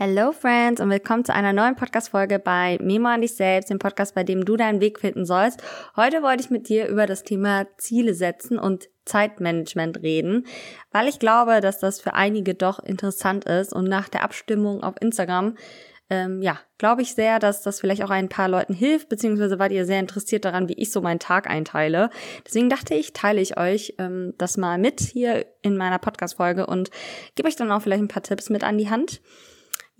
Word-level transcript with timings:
Hello 0.00 0.30
Friends 0.30 0.80
und 0.80 0.90
willkommen 0.90 1.24
zu 1.24 1.34
einer 1.34 1.52
neuen 1.52 1.74
Podcast-Folge 1.74 2.38
bei 2.38 2.78
Memo 2.80 3.08
an 3.08 3.20
dich 3.20 3.34
selbst, 3.34 3.68
dem 3.68 3.80
Podcast, 3.80 4.14
bei 4.14 4.22
dem 4.22 4.44
du 4.44 4.56
deinen 4.56 4.80
Weg 4.80 5.00
finden 5.00 5.26
sollst. 5.26 5.60
Heute 5.96 6.22
wollte 6.22 6.40
ich 6.40 6.50
mit 6.50 6.68
dir 6.68 6.86
über 6.86 7.06
das 7.06 7.24
Thema 7.24 7.66
Ziele 7.78 8.14
setzen 8.14 8.60
und 8.60 8.88
Zeitmanagement 9.06 10.00
reden, 10.00 10.46
weil 10.92 11.08
ich 11.08 11.18
glaube, 11.18 11.60
dass 11.60 11.80
das 11.80 12.00
für 12.00 12.14
einige 12.14 12.54
doch 12.54 12.78
interessant 12.78 13.44
ist 13.46 13.72
und 13.72 13.88
nach 13.88 14.08
der 14.08 14.22
Abstimmung 14.22 14.84
auf 14.84 14.94
Instagram 15.00 15.56
ähm, 16.10 16.42
ja, 16.42 16.60
glaube 16.78 17.02
ich 17.02 17.16
sehr, 17.16 17.40
dass 17.40 17.62
das 17.62 17.80
vielleicht 17.80 18.04
auch 18.04 18.10
ein 18.10 18.28
paar 18.28 18.48
Leuten 18.48 18.74
hilft, 18.74 19.08
beziehungsweise 19.08 19.58
wart 19.58 19.72
ihr 19.72 19.84
sehr 19.84 19.98
interessiert 19.98 20.44
daran, 20.44 20.68
wie 20.68 20.74
ich 20.74 20.92
so 20.92 21.00
meinen 21.00 21.18
Tag 21.18 21.50
einteile. 21.50 22.10
Deswegen 22.46 22.70
dachte 22.70 22.94
ich, 22.94 23.14
teile 23.14 23.40
ich 23.40 23.58
euch 23.58 23.94
ähm, 23.98 24.32
das 24.38 24.56
mal 24.56 24.78
mit 24.78 25.00
hier 25.00 25.44
in 25.60 25.76
meiner 25.76 25.98
Podcast-Folge 25.98 26.66
und 26.66 26.92
gebe 27.34 27.48
euch 27.48 27.56
dann 27.56 27.72
auch 27.72 27.82
vielleicht 27.82 28.02
ein 28.02 28.08
paar 28.08 28.22
Tipps 28.22 28.48
mit 28.48 28.62
an 28.62 28.78
die 28.78 28.88
Hand. 28.88 29.20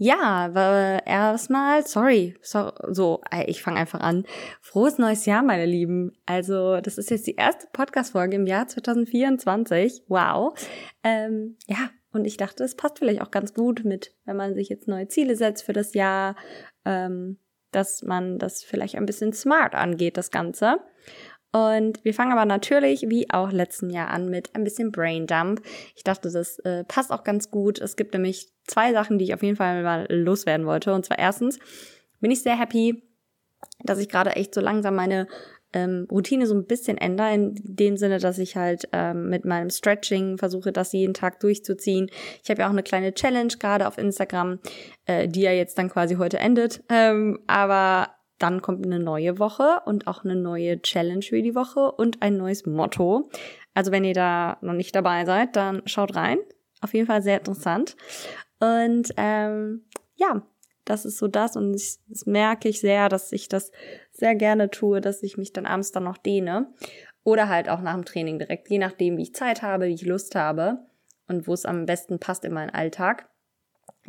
Ja, 0.00 1.00
erstmal, 1.04 1.84
sorry, 1.84 2.36
so, 2.40 2.70
so 2.88 3.20
ich 3.46 3.62
fange 3.62 3.80
einfach 3.80 3.98
an. 3.98 4.24
Frohes 4.60 4.96
neues 4.96 5.26
Jahr, 5.26 5.42
meine 5.42 5.66
Lieben. 5.66 6.12
Also, 6.24 6.80
das 6.80 6.98
ist 6.98 7.10
jetzt 7.10 7.26
die 7.26 7.34
erste 7.34 7.66
Podcast-Folge 7.72 8.36
im 8.36 8.46
Jahr 8.46 8.68
2024. 8.68 10.04
Wow. 10.06 10.54
Ähm, 11.02 11.56
ja, 11.66 11.90
und 12.12 12.26
ich 12.26 12.36
dachte, 12.36 12.62
es 12.62 12.76
passt 12.76 13.00
vielleicht 13.00 13.20
auch 13.20 13.32
ganz 13.32 13.54
gut 13.54 13.84
mit, 13.84 14.14
wenn 14.24 14.36
man 14.36 14.54
sich 14.54 14.68
jetzt 14.68 14.86
neue 14.86 15.08
Ziele 15.08 15.34
setzt 15.34 15.64
für 15.64 15.72
das 15.72 15.94
Jahr, 15.94 16.36
ähm, 16.84 17.38
dass 17.72 18.02
man 18.02 18.38
das 18.38 18.62
vielleicht 18.62 18.94
ein 18.94 19.06
bisschen 19.06 19.32
smart 19.32 19.74
angeht, 19.74 20.16
das 20.16 20.30
Ganze. 20.30 20.76
Und 21.52 22.04
wir 22.04 22.12
fangen 22.12 22.32
aber 22.32 22.44
natürlich, 22.44 23.02
wie 23.08 23.30
auch 23.30 23.50
letzten 23.52 23.90
Jahr, 23.90 24.08
an 24.08 24.28
mit 24.28 24.54
ein 24.54 24.64
bisschen 24.64 24.92
Braindump. 24.92 25.62
Ich 25.96 26.04
dachte, 26.04 26.30
das 26.30 26.58
äh, 26.60 26.84
passt 26.84 27.10
auch 27.10 27.24
ganz 27.24 27.50
gut. 27.50 27.80
Es 27.80 27.96
gibt 27.96 28.12
nämlich 28.12 28.48
zwei 28.66 28.92
Sachen, 28.92 29.18
die 29.18 29.24
ich 29.24 29.34
auf 29.34 29.42
jeden 29.42 29.56
Fall 29.56 29.82
mal 29.82 30.06
loswerden 30.10 30.66
wollte. 30.66 30.92
Und 30.92 31.06
zwar 31.06 31.18
erstens 31.18 31.58
bin 32.20 32.30
ich 32.30 32.42
sehr 32.42 32.58
happy, 32.58 33.02
dass 33.82 33.98
ich 33.98 34.08
gerade 34.08 34.36
echt 34.36 34.54
so 34.54 34.60
langsam 34.60 34.94
meine 34.94 35.26
ähm, 35.72 36.06
Routine 36.10 36.46
so 36.46 36.54
ein 36.54 36.66
bisschen 36.66 36.96
ändere, 36.98 37.34
in 37.34 37.54
dem 37.62 37.96
Sinne, 37.96 38.18
dass 38.18 38.38
ich 38.38 38.56
halt 38.56 38.88
ähm, 38.92 39.28
mit 39.28 39.44
meinem 39.44 39.70
Stretching 39.70 40.38
versuche, 40.38 40.72
das 40.72 40.92
jeden 40.92 41.14
Tag 41.14 41.40
durchzuziehen. 41.40 42.10
Ich 42.42 42.50
habe 42.50 42.60
ja 42.60 42.66
auch 42.66 42.72
eine 42.72 42.82
kleine 42.82 43.12
Challenge 43.12 43.52
gerade 43.58 43.86
auf 43.86 43.98
Instagram, 43.98 44.60
äh, 45.06 45.28
die 45.28 45.42
ja 45.42 45.52
jetzt 45.52 45.76
dann 45.78 45.90
quasi 45.90 46.16
heute 46.16 46.38
endet. 46.38 46.82
Ähm, 46.88 47.40
aber 47.46 48.08
dann 48.38 48.62
kommt 48.62 48.84
eine 48.84 49.00
neue 49.00 49.38
Woche 49.38 49.80
und 49.84 50.06
auch 50.06 50.24
eine 50.24 50.36
neue 50.36 50.80
Challenge 50.80 51.22
für 51.22 51.42
die 51.42 51.54
Woche 51.54 51.92
und 51.92 52.22
ein 52.22 52.36
neues 52.36 52.66
Motto. 52.66 53.28
Also 53.74 53.92
wenn 53.92 54.04
ihr 54.04 54.14
da 54.14 54.58
noch 54.60 54.74
nicht 54.74 54.94
dabei 54.94 55.24
seid, 55.24 55.56
dann 55.56 55.82
schaut 55.86 56.14
rein. 56.14 56.38
Auf 56.80 56.94
jeden 56.94 57.06
Fall 57.06 57.22
sehr 57.22 57.38
interessant. 57.38 57.96
Und 58.60 59.12
ähm, 59.16 59.84
ja, 60.16 60.42
das 60.84 61.04
ist 61.04 61.18
so 61.18 61.28
das 61.28 61.56
und 61.56 61.74
ich, 61.74 61.98
das 62.08 62.26
merke 62.26 62.68
ich 62.68 62.80
sehr, 62.80 63.08
dass 63.08 63.32
ich 63.32 63.48
das 63.48 63.72
sehr 64.10 64.34
gerne 64.34 64.70
tue, 64.70 65.00
dass 65.00 65.22
ich 65.22 65.36
mich 65.36 65.52
dann 65.52 65.66
abends 65.66 65.92
dann 65.92 66.04
noch 66.04 66.16
dehne 66.16 66.72
oder 67.24 67.48
halt 67.48 67.68
auch 67.68 67.80
nach 67.80 67.94
dem 67.94 68.04
Training 68.04 68.38
direkt, 68.38 68.70
je 68.70 68.78
nachdem, 68.78 69.16
wie 69.16 69.22
ich 69.22 69.34
Zeit 69.34 69.62
habe, 69.62 69.86
wie 69.86 69.94
ich 69.94 70.06
Lust 70.06 70.34
habe 70.34 70.86
und 71.26 71.46
wo 71.46 71.52
es 71.52 71.66
am 71.66 71.84
besten 71.84 72.18
passt 72.18 72.44
in 72.44 72.54
meinen 72.54 72.70
Alltag 72.70 73.28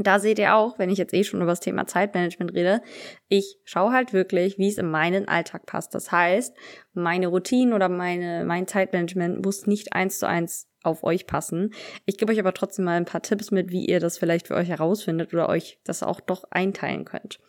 da 0.07 0.19
seht 0.19 0.39
ihr 0.39 0.55
auch, 0.55 0.79
wenn 0.79 0.89
ich 0.89 0.97
jetzt 0.97 1.13
eh 1.13 1.23
schon 1.23 1.41
über 1.41 1.51
das 1.51 1.59
Thema 1.59 1.85
Zeitmanagement 1.85 2.53
rede, 2.53 2.81
ich 3.27 3.59
schaue 3.65 3.91
halt 3.91 4.13
wirklich, 4.13 4.57
wie 4.57 4.69
es 4.69 4.77
in 4.77 4.89
meinen 4.89 5.27
Alltag 5.27 5.65
passt. 5.65 5.93
Das 5.93 6.11
heißt, 6.11 6.55
meine 6.93 7.27
Routinen 7.27 7.73
oder 7.73 7.89
meine, 7.89 8.45
mein 8.45 8.67
Zeitmanagement 8.67 9.43
muss 9.43 9.67
nicht 9.67 9.93
eins 9.93 10.19
zu 10.19 10.27
eins 10.27 10.67
auf 10.83 11.03
euch 11.03 11.27
passen. 11.27 11.73
Ich 12.05 12.17
gebe 12.17 12.31
euch 12.31 12.39
aber 12.39 12.53
trotzdem 12.53 12.85
mal 12.85 12.95
ein 12.95 13.05
paar 13.05 13.21
Tipps 13.21 13.51
mit, 13.51 13.71
wie 13.71 13.85
ihr 13.85 13.99
das 13.99 14.17
vielleicht 14.17 14.47
für 14.47 14.55
euch 14.55 14.69
herausfindet 14.69 15.33
oder 15.33 15.49
euch 15.49 15.79
das 15.83 16.03
auch 16.03 16.21
doch 16.21 16.45
einteilen 16.51 17.03
könnt. 17.03 17.39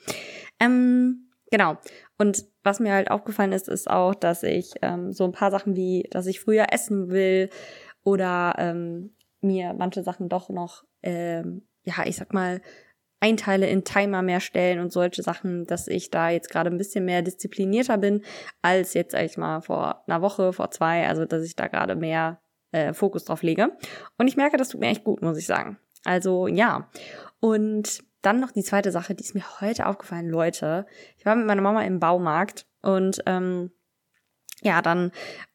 Ähm, 0.58 1.30
genau. 1.50 1.76
Und 2.18 2.46
was 2.64 2.80
mir 2.80 2.92
halt 2.92 3.10
aufgefallen 3.10 3.52
ist, 3.52 3.68
ist 3.68 3.88
auch, 3.88 4.14
dass 4.14 4.42
ich 4.42 4.72
ähm, 4.82 5.12
so 5.12 5.24
ein 5.24 5.32
paar 5.32 5.50
Sachen 5.50 5.76
wie, 5.76 6.08
dass 6.10 6.26
ich 6.26 6.40
früher 6.40 6.66
essen 6.72 7.10
will 7.10 7.50
oder 8.02 8.56
ähm, 8.58 9.14
mir 9.40 9.72
manche 9.74 10.02
Sachen 10.02 10.28
doch 10.28 10.48
noch 10.48 10.84
ähm, 11.02 11.62
ja, 11.84 12.04
ich 12.04 12.16
sag 12.16 12.32
mal, 12.32 12.60
Einteile 13.20 13.68
in 13.68 13.84
Timer 13.84 14.22
mehr 14.22 14.40
stellen 14.40 14.80
und 14.80 14.92
solche 14.92 15.22
Sachen, 15.22 15.66
dass 15.66 15.88
ich 15.88 16.10
da 16.10 16.30
jetzt 16.30 16.50
gerade 16.50 16.70
ein 16.70 16.78
bisschen 16.78 17.04
mehr 17.04 17.20
disziplinierter 17.20 17.98
bin 17.98 18.24
als 18.62 18.94
jetzt, 18.94 19.12
sag 19.12 19.24
ich 19.24 19.36
mal, 19.36 19.60
vor 19.60 20.02
einer 20.06 20.22
Woche, 20.22 20.54
vor 20.54 20.70
zwei, 20.70 21.06
also 21.06 21.26
dass 21.26 21.44
ich 21.44 21.54
da 21.54 21.66
gerade 21.66 21.96
mehr 21.96 22.40
äh, 22.72 22.94
Fokus 22.94 23.24
drauf 23.24 23.42
lege. 23.42 23.76
Und 24.16 24.26
ich 24.26 24.36
merke, 24.36 24.56
das 24.56 24.70
tut 24.70 24.80
mir 24.80 24.88
echt 24.88 25.04
gut, 25.04 25.20
muss 25.20 25.36
ich 25.36 25.46
sagen. 25.46 25.78
Also 26.04 26.46
ja. 26.46 26.88
Und 27.40 28.02
dann 28.22 28.40
noch 28.40 28.52
die 28.52 28.62
zweite 28.62 28.90
Sache, 28.90 29.14
die 29.14 29.22
ist 29.22 29.34
mir 29.34 29.60
heute 29.60 29.86
aufgefallen, 29.86 30.28
Leute. 30.28 30.86
Ich 31.18 31.26
war 31.26 31.36
mit 31.36 31.46
meiner 31.46 31.62
Mama 31.62 31.82
im 31.82 32.00
Baumarkt 32.00 32.66
und 32.80 33.22
ähm, 33.26 33.70
ja, 34.62 34.82
dann, 34.82 35.10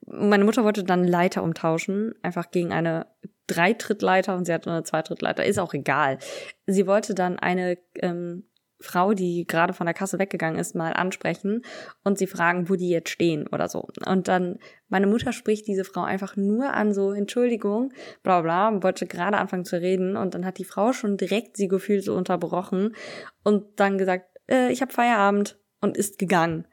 meine 0.06 0.46
Mutter 0.46 0.64
wollte 0.64 0.84
dann 0.84 1.04
Leiter 1.04 1.44
umtauschen, 1.44 2.14
einfach 2.22 2.50
gegen 2.52 2.74
eine 2.74 3.08
Dreitrittleiter 3.48 4.36
und 4.36 4.46
sie 4.46 4.54
hatte 4.54 4.72
eine 4.72 4.84
Zweitrittleiter, 4.84 5.46
ist 5.46 5.60
auch 5.60 5.74
egal. 5.74 6.18
Sie 6.66 6.88
wollte 6.88 7.14
dann 7.14 7.38
eine 7.40 7.78
ähm, 7.96 8.44
Frau, 8.80 9.14
die 9.14 9.46
gerade 9.48 9.74
von 9.74 9.86
der 9.86 9.94
Kasse 9.94 10.20
weggegangen 10.20 10.60
ist, 10.60 10.76
mal 10.76 10.94
ansprechen 10.94 11.62
und 12.04 12.18
sie 12.18 12.28
fragen, 12.28 12.70
wo 12.70 12.76
die 12.76 12.90
jetzt 12.90 13.10
stehen 13.10 13.48
oder 13.48 13.70
so. 13.70 13.88
Und 14.06 14.28
dann, 14.28 14.60
meine 14.90 15.08
Mutter 15.08 15.32
spricht 15.32 15.68
diese 15.68 15.86
Frau 15.86 16.04
einfach 16.04 16.36
nur 16.36 16.74
an, 16.74 16.94
so, 16.94 17.12
Entschuldigung, 17.12 17.94
bla 18.22 18.42
bla, 18.42 18.84
wollte 18.84 19.08
gerade 19.08 19.38
anfangen 19.38 19.66
zu 19.66 19.80
reden 19.80 20.18
und 20.18 20.34
dann 20.36 20.46
hat 20.46 20.58
die 20.58 20.66
Frau 20.66 20.94
schon 20.94 21.18
direkt 21.18 21.58
sie 21.58 21.68
gefühlt 21.68 22.04
so 22.04 22.16
unterbrochen 22.16 22.96
und 23.44 23.80
dann 23.80 23.98
gesagt, 23.98 24.26
äh, 24.50 24.72
ich 24.72 24.82
habe 24.82 24.94
Feierabend 24.94 25.58
und 25.82 25.98
ist 25.98 26.20
gegangen. 26.20 26.68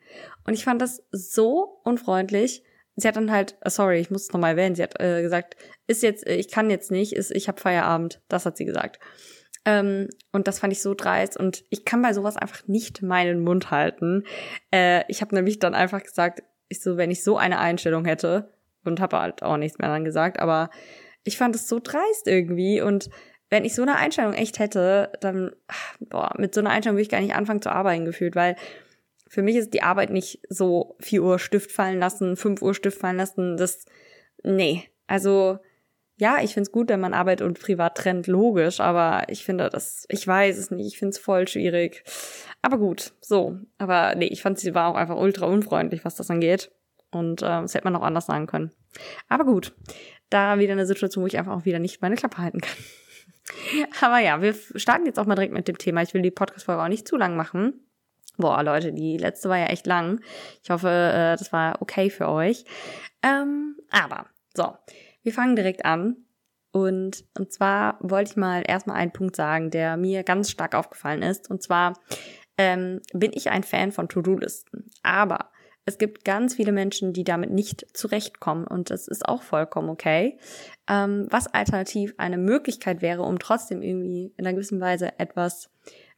Und 0.45 0.55
ich 0.55 0.65
fand 0.65 0.83
das 0.83 1.05
so 1.13 1.81
unfreundlich 1.85 2.65
sie 2.97 3.09
hat 3.09 3.17
dann 3.17 3.31
halt, 3.31 3.57
sorry, 3.65 3.99
ich 3.99 4.11
muss 4.11 4.25
es 4.25 4.33
nochmal 4.33 4.53
erwähnen, 4.53 4.75
sie 4.75 4.83
hat 4.83 5.01
äh, 5.01 5.23
gesagt, 5.23 5.57
ist 5.87 6.03
jetzt, 6.03 6.27
äh, 6.27 6.35
ich 6.35 6.51
kann 6.51 6.71
jetzt 6.71 6.91
nicht, 6.91 7.15
ist, 7.15 7.31
ich 7.31 7.49
habe 7.49 7.61
Feierabend. 7.61 8.21
Das 8.29 8.47
hat 8.47 8.57
sie 8.57 8.65
gesagt. 8.65 8.99
Ähm, 9.65 10.09
und 10.33 10.49
das 10.49 10.59
fand 10.59 10.73
ich 10.73 10.83
so 10.83 10.95
dreist 10.95 11.37
und 11.37 11.65
ich 11.71 11.85
kann 11.85 12.03
bei 12.03 12.13
sowas 12.13 12.37
einfach 12.37 12.67
nicht 12.67 13.03
meinen 13.03 13.43
Mund 13.45 13.71
halten. 13.71 14.25
Äh, 14.73 15.05
ich 15.09 15.21
habe 15.21 15.35
nämlich 15.35 15.61
dann 15.61 15.75
einfach 15.75 16.03
gesagt, 16.03 16.43
ich 16.69 16.83
so, 16.83 16.97
wenn 16.97 17.11
ich 17.11 17.23
so 17.23 17.37
eine 17.37 17.59
Einstellung 17.59 18.05
hätte 18.05 18.53
und 18.85 19.01
habe 19.01 19.21
halt 19.21 19.43
auch 19.43 19.57
nichts 19.57 19.79
mehr 19.79 19.89
dann 19.89 20.05
gesagt, 20.05 20.41
aber 20.41 20.71
ich 21.23 21.39
fand 21.39 21.55
es 21.55 21.69
so 21.69 21.79
dreist 21.81 22.27
irgendwie 22.27 22.81
und 22.81 23.09
wenn 23.51 23.65
ich 23.65 23.75
so 23.75 23.83
eine 23.83 23.97
Einstellung 23.97 24.33
echt 24.33 24.59
hätte, 24.59 25.13
dann, 25.21 25.53
boah, 26.01 26.33
mit 26.39 26.55
so 26.55 26.61
einer 26.61 26.71
Einstellung 26.71 26.97
würde 26.97 27.03
ich 27.03 27.11
gar 27.11 27.21
nicht 27.21 27.35
anfangen 27.35 27.63
zu 27.63 27.71
arbeiten 27.71 28.07
gefühlt, 28.07 28.35
weil 28.35 28.57
für 29.33 29.41
mich 29.41 29.57
ist 29.57 29.73
die 29.73 29.83
Arbeit 29.83 30.11
nicht 30.11 30.41
so 30.51 30.95
4 31.01 31.23
Uhr 31.23 31.39
Stift 31.39 31.73
fallen 31.73 31.99
lassen, 31.99 32.37
5 32.37 32.61
Uhr 32.61 32.75
Stift 32.75 32.99
fallen 32.99 33.17
lassen. 33.17 33.57
Das, 33.57 33.87
nee. 34.43 34.91
Also, 35.07 35.59
ja, 36.19 36.43
ich 36.43 36.53
find's 36.53 36.71
gut, 36.71 36.91
wenn 36.91 37.01
man 37.01 37.15
Arbeit 37.15 37.41
und 37.41 37.59
Privat 37.59 37.97
trennt, 37.97 38.27
logisch, 38.27 38.79
aber 38.79 39.25
ich 39.31 39.43
finde 39.47 39.71
das, 39.71 40.05
ich 40.11 40.29
weiß 40.29 40.59
es 40.59 40.71
nicht, 40.71 40.87
ich 40.87 40.99
find's 40.99 41.17
voll 41.17 41.49
schwierig. 41.49 42.05
Aber 42.61 42.77
gut, 42.77 43.15
so. 43.23 43.57
Aber 43.79 44.15
nee, 44.17 44.27
ich 44.27 44.43
fand 44.43 44.59
sie 44.59 44.75
war 44.75 44.91
auch 44.91 44.97
einfach 44.97 45.17
ultra 45.17 45.47
unfreundlich, 45.47 46.05
was 46.05 46.15
das 46.15 46.31
angeht. 46.31 46.71
Und 47.11 47.41
äh, 47.41 47.47
das 47.47 47.73
hätte 47.73 47.85
man 47.85 47.97
auch 47.97 48.03
anders 48.03 48.27
sagen 48.27 48.47
können. 48.47 48.71
Aber 49.31 49.47
gut, 49.47 49.75
da 50.29 50.59
wieder 50.59 50.73
eine 50.73 50.85
Situation, 50.85 51.23
wo 51.23 51.27
ich 51.27 51.39
einfach 51.39 51.57
auch 51.57 51.65
wieder 51.65 51.79
nicht 51.79 52.03
meine 52.03 52.17
Klappe 52.17 52.37
halten 52.37 52.61
kann. 52.61 52.77
Aber 54.03 54.19
ja, 54.19 54.43
wir 54.43 54.55
starten 54.75 55.07
jetzt 55.07 55.19
auch 55.19 55.25
mal 55.25 55.37
direkt 55.37 55.55
mit 55.55 55.69
dem 55.69 55.79
Thema. 55.79 56.03
Ich 56.03 56.13
will 56.13 56.21
die 56.21 56.31
Podcast-Folge 56.31 56.83
auch 56.83 56.89
nicht 56.89 57.09
zu 57.09 57.17
lang 57.17 57.35
machen. 57.35 57.81
Boah, 58.37 58.63
Leute, 58.63 58.93
die 58.93 59.17
letzte 59.17 59.49
war 59.49 59.59
ja 59.59 59.67
echt 59.67 59.87
lang. 59.87 60.21
Ich 60.63 60.71
hoffe, 60.71 60.89
äh, 60.89 61.37
das 61.37 61.53
war 61.53 61.81
okay 61.81 62.11
für 62.11 62.29
euch. 62.29 62.65
Ähm, 63.23 63.77
aber, 63.91 64.27
so, 64.55 64.75
wir 65.23 65.33
fangen 65.33 65.57
direkt 65.57 65.85
an. 65.85 66.17
Und, 66.73 67.25
und 67.39 67.53
zwar 67.53 67.99
wollte 68.01 68.31
ich 68.31 68.37
mal 68.37 68.63
erstmal 68.67 68.97
einen 68.97 69.13
Punkt 69.13 69.37
sagen, 69.37 69.71
der 69.71 69.97
mir 69.99 70.23
ganz 70.25 70.51
stark 70.51 70.75
aufgefallen 70.75 71.23
ist. 71.23 71.51
Und 71.51 71.63
zwar 71.63 71.95
ähm, 72.57 73.01
bin 73.13 73.33
ich 73.35 73.51
ein 73.51 73.63
Fan 73.63 73.93
von 73.93 74.09
To-Do-Listen. 74.09 74.91
Aber 75.03 75.51
es 75.85 75.99
gibt 75.99 76.25
ganz 76.25 76.55
viele 76.55 76.73
Menschen, 76.73 77.13
die 77.13 77.25
damit 77.25 77.51
nicht 77.51 77.87
zurechtkommen 77.93 78.67
und 78.67 78.91
das 78.91 79.09
ist 79.09 79.29
auch 79.29 79.43
vollkommen 79.43 79.91
okay. 79.91 80.39
Ähm, 80.89 81.27
was 81.29 81.49
alternativ 81.49 82.15
eine 82.19 82.39
Möglichkeit 82.39 83.03
wäre, 83.03 83.23
um 83.23 83.41
trotzdem 83.41 83.83
irgendwie 83.83 84.33
in 84.37 84.47
einer 84.47 84.55
gewissen 84.55 84.81
Weise 84.81 85.19
etwas 85.19 85.71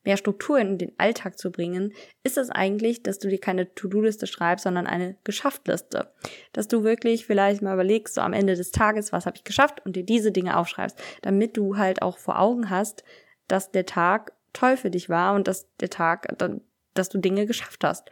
mehr 0.05 0.17
Struktur 0.17 0.59
in 0.59 0.79
den 0.79 0.93
Alltag 0.99 1.39
zu 1.39 1.51
bringen, 1.51 1.93
ist 2.23 2.39
es 2.39 2.51
eigentlich, 2.51 3.03
dass 3.03 3.19
du 3.19 3.29
dir 3.29 3.41
keine 3.41 3.75
To-Do-Liste 3.75 4.27
schreibst, 4.27 4.65
sondern 4.65 4.87
eine 4.87 5.17
Geschafft-Liste. 5.25 6.13
Dass 6.53 6.69
du 6.69 6.85
wirklich 6.85 7.27
vielleicht 7.27 7.63
mal 7.63 7.75
überlegst, 7.75 8.15
so 8.15 8.21
am 8.21 8.33
Ende 8.33 8.55
des 8.55 8.71
Tages, 8.71 9.13
was 9.13 9.27
habe 9.27 9.37
ich 9.37 9.45
geschafft 9.45 9.85
und 9.85 9.97
dir 9.97 10.05
diese 10.05 10.33
Dinge 10.33 10.57
aufschreibst, 10.57 10.99
damit 11.23 11.57
du 11.57 11.77
halt 11.77 12.03
auch 12.03 12.19
vor 12.19 12.39
Augen 12.39 12.71
hast, 12.71 13.05
dass 13.49 13.71
der 13.71 13.87
Tag 13.87 14.33
toll 14.53 14.77
für 14.77 14.91
dich 14.91 15.09
war 15.09 15.35
und 15.35 15.49
dass 15.49 15.69
der 15.77 15.91
Tag, 15.91 16.29
dass 16.95 17.09
du 17.09 17.19
Dinge 17.19 17.47
geschafft 17.47 17.85
hast. 17.85 18.11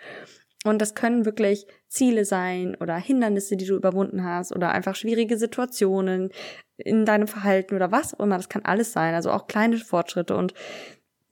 Und 0.65 0.81
das 0.81 0.94
können 0.94 1.25
wirklich 1.25 1.67
Ziele 1.89 2.25
sein 2.25 2.77
oder 2.77 2.97
Hindernisse, 2.97 3.56
die 3.56 3.67
du 3.67 3.75
überwunden 3.75 4.25
hast 4.25 4.55
oder 4.55 4.71
einfach 4.71 4.94
schwierige 4.94 5.37
Situationen 5.37 6.31
in 6.77 7.05
deinem 7.05 7.27
Verhalten 7.27 7.75
oder 7.75 7.91
was 7.91 8.15
auch 8.15 8.21
immer. 8.21 8.37
Das 8.37 8.49
kann 8.49 8.65
alles 8.65 8.93
sein. 8.93 9.15
Also 9.15 9.33
auch 9.33 9.49
kleine 9.49 9.77
Fortschritte. 9.79 10.37
Und 10.37 10.55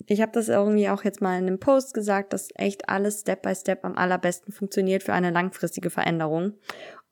ich 0.07 0.21
habe 0.21 0.33
das 0.33 0.49
irgendwie 0.49 0.89
auch 0.89 1.05
jetzt 1.05 1.21
mal 1.21 1.39
in 1.39 1.47
einem 1.47 1.61
Post 1.61 1.95
gesagt, 1.95 2.33
dass 2.33 2.49
echt 2.55 2.89
alles 2.89 3.21
Step 3.21 3.43
by 3.43 3.55
Step 3.55 3.85
am 3.85 3.97
allerbesten 3.97 4.53
funktioniert 4.53 5.03
für 5.03 5.13
eine 5.13 5.31
langfristige 5.31 5.91
Veränderung. 5.91 6.55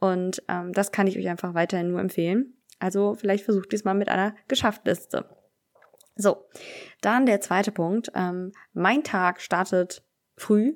Und 0.01 0.43
ähm, 0.49 0.73
das 0.73 0.93
kann 0.93 1.07
ich 1.07 1.19
euch 1.19 1.29
einfach 1.29 1.55
weiterhin 1.55 1.91
nur 1.91 2.01
empfehlen. 2.01 2.55
Also 2.79 3.15
vielleicht 3.15 3.45
versucht 3.45 3.73
ihr 3.73 3.77
es 3.77 3.85
mal 3.85 3.95
mit 3.95 4.09
einer 4.09 4.35
Geschafft-Liste. 4.47 5.27
So, 6.17 6.49
dann 7.01 7.27
der 7.27 7.41
zweite 7.41 7.73
Punkt. 7.73 8.11
Ähm, 8.15 8.53
mein 8.73 9.05
Tag 9.05 9.41
startet 9.41 10.03
früh 10.37 10.75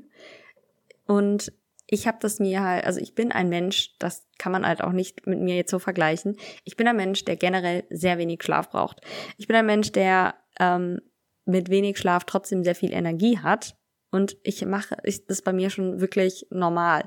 und 1.06 1.52
ich 1.86 2.06
habe 2.06 2.18
das 2.20 2.38
mir 2.38 2.62
halt, 2.62 2.86
also 2.86 3.00
ich 3.00 3.14
bin 3.14 3.32
ein 3.32 3.48
Mensch, 3.48 3.96
das 3.98 4.26
kann 4.38 4.50
man 4.50 4.66
halt 4.66 4.82
auch 4.82 4.92
nicht 4.92 5.26
mit 5.26 5.40
mir 5.40 5.56
jetzt 5.56 5.70
so 5.70 5.78
vergleichen. 5.78 6.36
Ich 6.64 6.76
bin 6.76 6.88
ein 6.88 6.96
Mensch, 6.96 7.24
der 7.24 7.36
generell 7.36 7.84
sehr 7.90 8.18
wenig 8.18 8.42
Schlaf 8.42 8.70
braucht. 8.70 9.02
Ich 9.36 9.46
bin 9.46 9.56
ein 9.56 9.66
Mensch, 9.66 9.92
der 9.92 10.34
ähm, 10.58 11.00
mit 11.44 11.70
wenig 11.70 11.98
Schlaf 11.98 12.24
trotzdem 12.24 12.64
sehr 12.64 12.74
viel 12.74 12.92
Energie 12.92 13.38
hat. 13.38 13.76
Und 14.10 14.36
ich 14.42 14.64
mache 14.66 14.96
ich, 15.04 15.26
das 15.26 15.40
bei 15.40 15.54
mir 15.54 15.70
schon 15.70 16.00
wirklich 16.00 16.46
normal. 16.50 17.04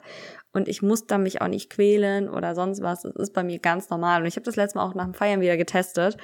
Und 0.53 0.67
ich 0.67 0.81
muss 0.81 1.05
da 1.05 1.19
mich 1.19 1.39
auch 1.39 1.47
nicht 1.47 1.69
quälen 1.69 2.27
oder 2.27 2.55
sonst 2.55 2.81
was. 2.81 3.05
Es 3.05 3.15
ist 3.15 3.33
bei 3.33 3.43
mir 3.43 3.59
ganz 3.59 3.91
normal. 3.91 4.21
Und 4.21 4.27
ich 4.27 4.37
habe 4.37 4.45
das 4.45 4.55
letzte 4.55 4.79
Mal 4.79 4.85
auch 4.85 4.95
nach 4.95 5.03
dem 5.03 5.13
Feiern 5.13 5.39
wieder 5.39 5.55
getestet. 5.55 6.17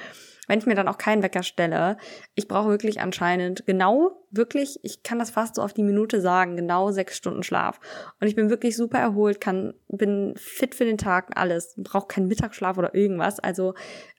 Wenn 0.48 0.58
ich 0.58 0.66
mir 0.66 0.74
dann 0.74 0.88
auch 0.88 0.98
keinen 0.98 1.22
Wecker 1.22 1.44
stelle, 1.44 1.96
ich 2.34 2.48
brauche 2.48 2.68
wirklich 2.68 3.00
anscheinend 3.00 3.64
genau, 3.64 4.26
wirklich, 4.32 4.80
ich 4.82 5.04
kann 5.04 5.20
das 5.20 5.30
fast 5.30 5.54
so 5.54 5.62
auf 5.62 5.72
die 5.72 5.84
Minute 5.84 6.20
sagen, 6.20 6.56
genau 6.56 6.90
sechs 6.90 7.16
Stunden 7.16 7.44
Schlaf. 7.44 7.78
Und 8.20 8.26
ich 8.26 8.34
bin 8.34 8.50
wirklich 8.50 8.76
super 8.76 8.98
erholt, 8.98 9.40
kann, 9.40 9.74
bin 9.86 10.34
fit 10.36 10.74
für 10.74 10.84
den 10.84 10.98
Tag, 10.98 11.30
alles, 11.36 11.74
brauche 11.76 12.08
keinen 12.08 12.26
Mittagsschlaf 12.26 12.76
oder 12.76 12.92
irgendwas. 12.92 13.38
Also 13.38 13.74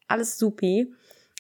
alles 0.08 0.38
supi. 0.38 0.94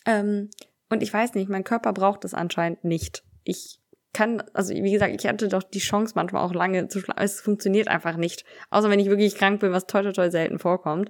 Ähm, 0.06 0.50
und 0.94 1.04
ich 1.04 1.14
weiß 1.14 1.34
nicht, 1.34 1.50
mein 1.50 1.64
Körper 1.64 1.92
braucht 1.92 2.24
es 2.24 2.34
anscheinend 2.34 2.84
nicht. 2.84 3.24
Ich 3.44 3.80
kann, 4.14 4.44
also 4.54 4.74
wie 4.74 4.92
gesagt, 4.92 5.14
ich 5.20 5.28
hatte 5.28 5.48
doch 5.48 5.64
die 5.64 5.80
Chance 5.80 6.14
manchmal 6.16 6.44
auch 6.44 6.54
lange 6.54 6.88
zu 6.88 7.00
schlafen. 7.00 7.22
Es 7.22 7.42
funktioniert 7.42 7.88
einfach 7.88 8.16
nicht. 8.16 8.46
Außer 8.70 8.90
wenn 8.90 9.00
ich 9.00 9.10
wirklich 9.10 9.36
krank 9.36 9.60
bin, 9.60 9.72
was 9.72 9.88
toll, 9.88 10.04
toll, 10.04 10.14
toll 10.14 10.32
selten 10.32 10.60
vorkommt. 10.60 11.10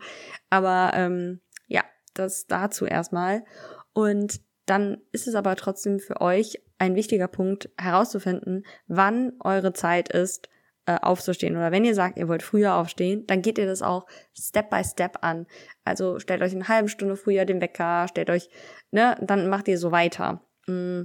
Aber 0.50 0.92
ähm, 0.96 1.42
ja, 1.68 1.84
das 2.14 2.48
dazu 2.48 2.86
erstmal. 2.86 3.44
Und 3.92 4.40
dann 4.66 5.02
ist 5.12 5.28
es 5.28 5.36
aber 5.36 5.56
trotzdem 5.58 6.00
für 6.00 6.22
euch 6.22 6.62
ein 6.78 6.96
wichtiger 6.96 7.28
Punkt 7.28 7.70
herauszufinden, 7.78 8.66
wann 8.88 9.34
eure 9.42 9.74
Zeit 9.74 10.10
ist, 10.10 10.50
äh, 10.86 10.98
aufzustehen. 11.02 11.56
Oder 11.56 11.72
wenn 11.72 11.86
ihr 11.86 11.96
sagt, 11.96 12.18
ihr 12.18 12.28
wollt 12.28 12.44
früher 12.44 12.76
aufstehen, 12.76 13.26
dann 13.28 13.42
geht 13.42 13.58
ihr 13.58 13.66
das 13.66 13.82
auch 13.82 14.06
Step 14.38 14.70
by 14.70 14.84
Step 14.84 15.20
an. 15.22 15.48
Also 15.86 16.20
stellt 16.20 16.42
euch 16.42 16.54
eine 16.54 16.68
halbe 16.68 16.90
Stunde 16.90 17.16
früher 17.16 17.46
den 17.46 17.62
Wecker, 17.62 18.08
stellt 18.10 18.30
euch, 18.30 18.50
ne, 18.92 19.18
dann 19.22 19.48
macht 19.50 19.68
ihr 19.68 19.78
so 19.78 19.92
weiter. 19.92 20.42
Mm. 20.68 21.04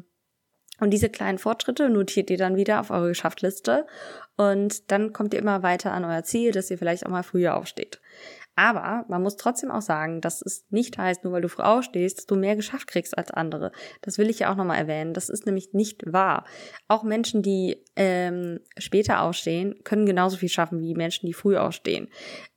Und 0.81 0.91
diese 0.91 1.09
kleinen 1.09 1.39
Fortschritte 1.39 1.89
notiert 1.89 2.31
ihr 2.31 2.39
dann 2.39 2.55
wieder 2.55 2.79
auf 2.79 2.91
eure 2.91 3.09
Geschäftsliste 3.09 3.85
und 4.37 4.93
dann 4.93 5.13
kommt 5.13 5.35
ihr 5.35 5.41
immer 5.41 5.65
weiter 5.65 5.93
an 5.93 6.05
euer 6.05 6.23
Ziel, 6.23 6.53
dass 6.53 6.71
ihr 6.71 6.79
vielleicht 6.79 7.05
auch 7.05 7.11
mal 7.11 7.25
früher 7.25 7.57
aufsteht. 7.57 8.01
Aber 8.59 9.05
man 9.07 9.23
muss 9.23 9.37
trotzdem 9.37 9.71
auch 9.71 9.83
sagen, 9.83 10.21
dass 10.21 10.43
es 10.43 10.67
nicht 10.69 10.99
heißt, 10.99 11.23
nur 11.23 11.33
weil 11.33 11.43
du 11.43 11.49
früh 11.49 11.63
aufstehst, 11.63 12.19
dass 12.19 12.27
du 12.27 12.35
mehr 12.35 12.57
geschafft 12.57 12.89
kriegst 12.89 13.17
als 13.17 13.31
andere. 13.31 13.71
Das 14.03 14.19
will 14.19 14.29
ich 14.29 14.41
ja 14.41 14.51
auch 14.51 14.57
nochmal 14.57 14.79
erwähnen. 14.79 15.15
Das 15.15 15.29
ist 15.29 15.47
nämlich 15.47 15.75
nicht 15.75 16.13
wahr. 16.13 16.45
Auch 16.89 17.05
Menschen, 17.05 17.41
die 17.41 17.85
ähm, 17.95 18.59
später 18.77 19.23
aufstehen, 19.23 19.77
können 19.85 20.07
genauso 20.07 20.39
viel 20.39 20.49
schaffen 20.49 20.81
wie 20.81 20.95
Menschen, 20.95 21.27
die 21.27 21.35
früh 21.35 21.57
aufstehen. 21.57 22.09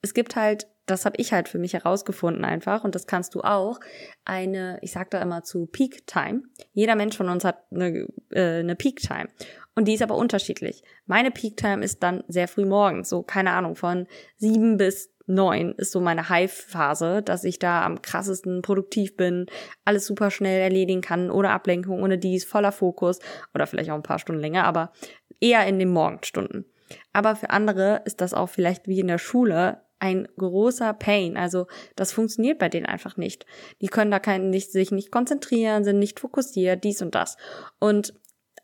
Es 0.01 0.15
gibt 0.15 0.35
halt 0.35 0.67
das 0.87 1.05
habe 1.05 1.15
ich 1.19 1.31
halt 1.31 1.47
für 1.47 1.59
mich 1.59 1.73
herausgefunden 1.73 2.43
einfach 2.43 2.83
und 2.83 2.95
das 2.95 3.07
kannst 3.07 3.35
du 3.35 3.41
auch. 3.41 3.79
Eine, 4.25 4.79
ich 4.81 4.91
sag 4.91 5.11
da 5.11 5.21
immer 5.21 5.43
zu 5.43 5.67
Peak 5.67 6.05
Time. 6.05 6.41
Jeder 6.73 6.95
Mensch 6.95 7.15
von 7.15 7.29
uns 7.29 7.45
hat 7.45 7.63
eine, 7.71 8.07
äh, 8.31 8.59
eine 8.59 8.75
Peak 8.75 8.99
Time 8.99 9.29
und 9.75 9.87
die 9.87 9.93
ist 9.93 10.01
aber 10.01 10.15
unterschiedlich. 10.15 10.83
Meine 11.05 11.31
Peak 11.31 11.55
Time 11.55 11.83
ist 11.83 12.03
dann 12.03 12.23
sehr 12.27 12.47
früh 12.47 12.65
morgens, 12.65 13.09
so 13.09 13.23
keine 13.23 13.51
Ahnung 13.51 13.75
von 13.75 14.07
sieben 14.37 14.77
bis 14.77 15.10
neun 15.25 15.73
ist 15.73 15.91
so 15.91 16.01
meine 16.01 16.29
High-Phase, 16.29 17.21
dass 17.21 17.43
ich 17.43 17.59
da 17.59 17.83
am 17.85 18.01
krassesten 18.01 18.61
produktiv 18.61 19.15
bin, 19.15 19.45
alles 19.85 20.05
super 20.05 20.31
schnell 20.31 20.61
erledigen 20.61 21.01
kann, 21.01 21.31
ohne 21.31 21.51
Ablenkung, 21.51 22.01
ohne 22.01 22.17
dies, 22.17 22.45
voller 22.45 22.71
Fokus 22.71 23.19
oder 23.53 23.67
vielleicht 23.67 23.89
auch 23.89 23.95
ein 23.95 24.03
paar 24.03 24.19
Stunden 24.19 24.41
länger, 24.41 24.65
aber 24.65 24.91
eher 25.39 25.65
in 25.67 25.79
den 25.79 25.91
Morgenstunden. 25.91 26.65
Aber 27.13 27.35
für 27.35 27.49
andere 27.49 28.01
ist 28.05 28.21
das 28.21 28.33
auch 28.33 28.49
vielleicht 28.49 28.87
wie 28.87 28.99
in 28.99 29.07
der 29.07 29.17
Schule 29.17 29.81
ein 29.99 30.27
großer 30.37 30.93
Pain. 30.93 31.37
Also 31.37 31.67
das 31.95 32.11
funktioniert 32.11 32.57
bei 32.57 32.69
denen 32.69 32.87
einfach 32.87 33.17
nicht. 33.17 33.45
Die 33.81 33.87
können 33.87 34.11
da 34.11 34.19
kein, 34.19 34.49
nicht, 34.49 34.71
sich 34.71 34.91
nicht 34.91 35.11
konzentrieren, 35.11 35.83
sind 35.83 35.99
nicht 35.99 36.19
fokussiert, 36.19 36.83
dies 36.83 37.01
und 37.01 37.13
das. 37.13 37.37
Und 37.79 38.13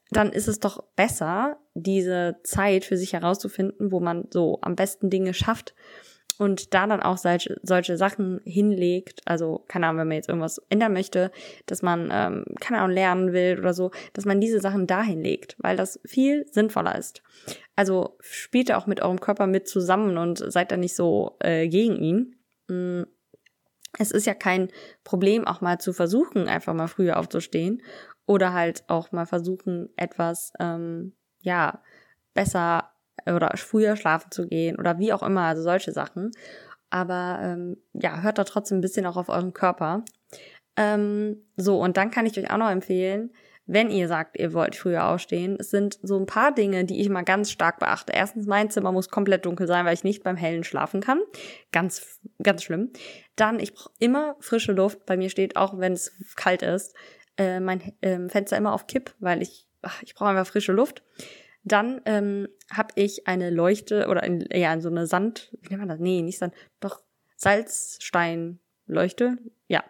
dann 0.10 0.32
ist 0.32 0.48
es 0.48 0.60
doch 0.60 0.84
besser, 0.96 1.58
diese 1.74 2.38
Zeit 2.44 2.86
für 2.86 2.98
sich 2.98 3.14
herauszufinden, 3.14 3.92
wo 3.92 4.00
man 4.00 4.28
so 4.32 4.60
am 4.62 4.76
besten 4.76 5.10
Dinge 5.10 5.34
schafft 5.34 5.76
und 6.40 6.74
da 6.74 6.88
dann 6.88 7.02
auch 7.02 7.18
solche, 7.18 7.60
solche 7.64 7.98
Sachen 7.98 8.42
hinlegt, 8.44 9.22
also 9.26 9.64
keine 9.68 9.88
Ahnung, 9.88 10.02
wenn 10.02 10.08
man 10.10 10.18
jetzt 10.18 10.30
irgendwas 10.30 10.62
ändern 10.70 10.94
möchte, 10.94 11.32
dass 11.66 11.82
man, 11.82 12.10
ähm, 12.12 12.46
keine 12.60 12.80
Ahnung, 12.80 12.94
lernen 12.94 13.34
will 13.34 13.58
oder 13.60 13.74
so, 13.74 13.92
dass 14.14 14.26
man 14.26 14.40
diese 14.40 14.60
Sachen 14.60 14.88
dahin 14.88 15.22
legt, 15.22 15.56
weil 15.60 15.78
das 15.78 16.00
viel 16.06 16.46
sinnvoller 16.52 16.98
ist. 16.98 17.24
Also 17.76 18.18
spielt 18.20 18.72
auch 18.72 18.88
mit 18.88 19.02
eurem 19.02 19.20
Körper 19.20 19.48
mit 19.48 19.68
zusammen 19.68 20.18
und 20.18 20.38
seid 20.52 20.72
da 20.72 20.78
nicht 20.78 20.96
so 20.96 21.38
äh, 21.40 21.68
gegen 21.68 21.98
ihn. 21.98 22.36
Mm. 22.68 23.04
Es 24.00 24.12
ist 24.12 24.28
ja 24.28 24.36
kein 24.36 24.68
Problem, 25.04 25.48
auch 25.48 25.62
mal 25.62 25.80
zu 25.80 25.92
versuchen, 25.92 26.48
einfach 26.48 26.74
mal 26.74 26.88
früher 26.88 27.18
aufzustehen 27.18 27.82
oder 28.28 28.54
halt 28.54 28.84
auch 28.88 29.12
mal 29.12 29.26
versuchen, 29.26 29.90
etwas, 29.96 30.52
ähm, 30.60 31.14
ja, 31.42 31.82
besser 32.34 32.92
oder 33.26 33.52
früher 33.56 33.96
schlafen 33.96 34.32
zu 34.32 34.48
gehen 34.48 34.78
oder 34.78 35.00
wie 35.00 35.14
auch 35.14 35.24
immer, 35.24 35.44
also 35.44 35.62
solche 35.62 35.92
Sachen. 35.92 36.32
Aber 36.90 37.40
ähm, 37.42 37.78
ja, 37.94 38.22
hört 38.22 38.38
da 38.38 38.44
trotzdem 38.44 38.78
ein 38.78 38.82
bisschen 38.82 39.06
auch 39.06 39.18
auf 39.18 39.30
euren 39.30 39.54
Körper. 39.54 40.04
Ähm, 40.78 41.38
so, 41.56 41.80
und 41.82 41.98
dann 41.98 42.12
kann 42.12 42.26
ich 42.26 42.38
euch 42.38 42.52
auch 42.52 42.58
noch 42.58 42.70
empfehlen, 42.70 43.32
wenn 43.68 43.92
ihr 43.92 44.08
sagt, 44.08 44.40
ihr 44.40 44.54
wollt 44.54 44.78
früher 44.78 45.06
aufstehen, 45.08 45.58
es 45.60 45.70
sind 45.70 46.00
so 46.02 46.18
ein 46.18 46.26
paar 46.26 46.54
Dinge, 46.54 46.86
die 46.86 47.02
ich 47.02 47.10
mal 47.10 47.24
ganz 47.24 47.52
stark 47.52 47.80
beachte. 47.80 48.14
Erstens, 48.14 48.48
mein 48.48 48.70
Zimmer 48.70 48.94
muss 48.94 49.10
komplett 49.10 49.46
dunkel 49.46 49.68
sein, 49.68 49.86
weil 49.86 49.94
ich 49.94 50.06
nicht 50.06 50.24
beim 50.24 50.38
Hellen 50.38 50.64
schlafen 50.64 51.02
kann. 51.02 51.20
Ganz, 51.74 52.22
ganz 52.42 52.64
schlimm. 52.64 52.92
Dann, 53.36 53.60
ich 53.60 53.74
brauche 53.74 53.92
immer 54.00 54.38
frische 54.40 54.72
Luft. 54.72 55.06
Bei 55.06 55.18
mir 55.18 55.30
steht 55.30 55.58
auch, 55.58 55.78
wenn 55.78 55.92
es 55.92 56.14
kalt 56.38 56.62
ist, 56.62 56.96
äh, 57.38 57.60
mein 57.60 57.82
äh, 58.00 58.30
Fenster 58.30 58.56
immer 58.56 58.72
auf 58.72 58.88
Kipp, 58.88 59.14
weil 59.20 59.42
ich, 59.42 59.68
ich 60.02 60.16
brauche 60.16 60.30
einfach 60.30 60.48
frische 60.48 60.72
Luft. 60.72 61.04
Dann 61.64 62.00
ähm, 62.06 62.48
habe 62.72 62.90
ich 62.96 63.28
eine 63.28 63.50
Leuchte 63.50 64.08
oder 64.08 64.24
ein, 64.24 64.46
ja, 64.52 64.80
so 64.80 64.90
eine 64.90 65.08
Sand, 65.08 65.56
wie 65.62 65.70
nennt 65.70 65.80
man 65.80 65.90
das? 65.90 66.00
Nee, 66.00 66.22
nicht 66.22 66.38
Sand, 66.38 66.54
doch 66.80 67.02
Salzsteinleuchte, 67.38 69.38
ja, 69.68 69.84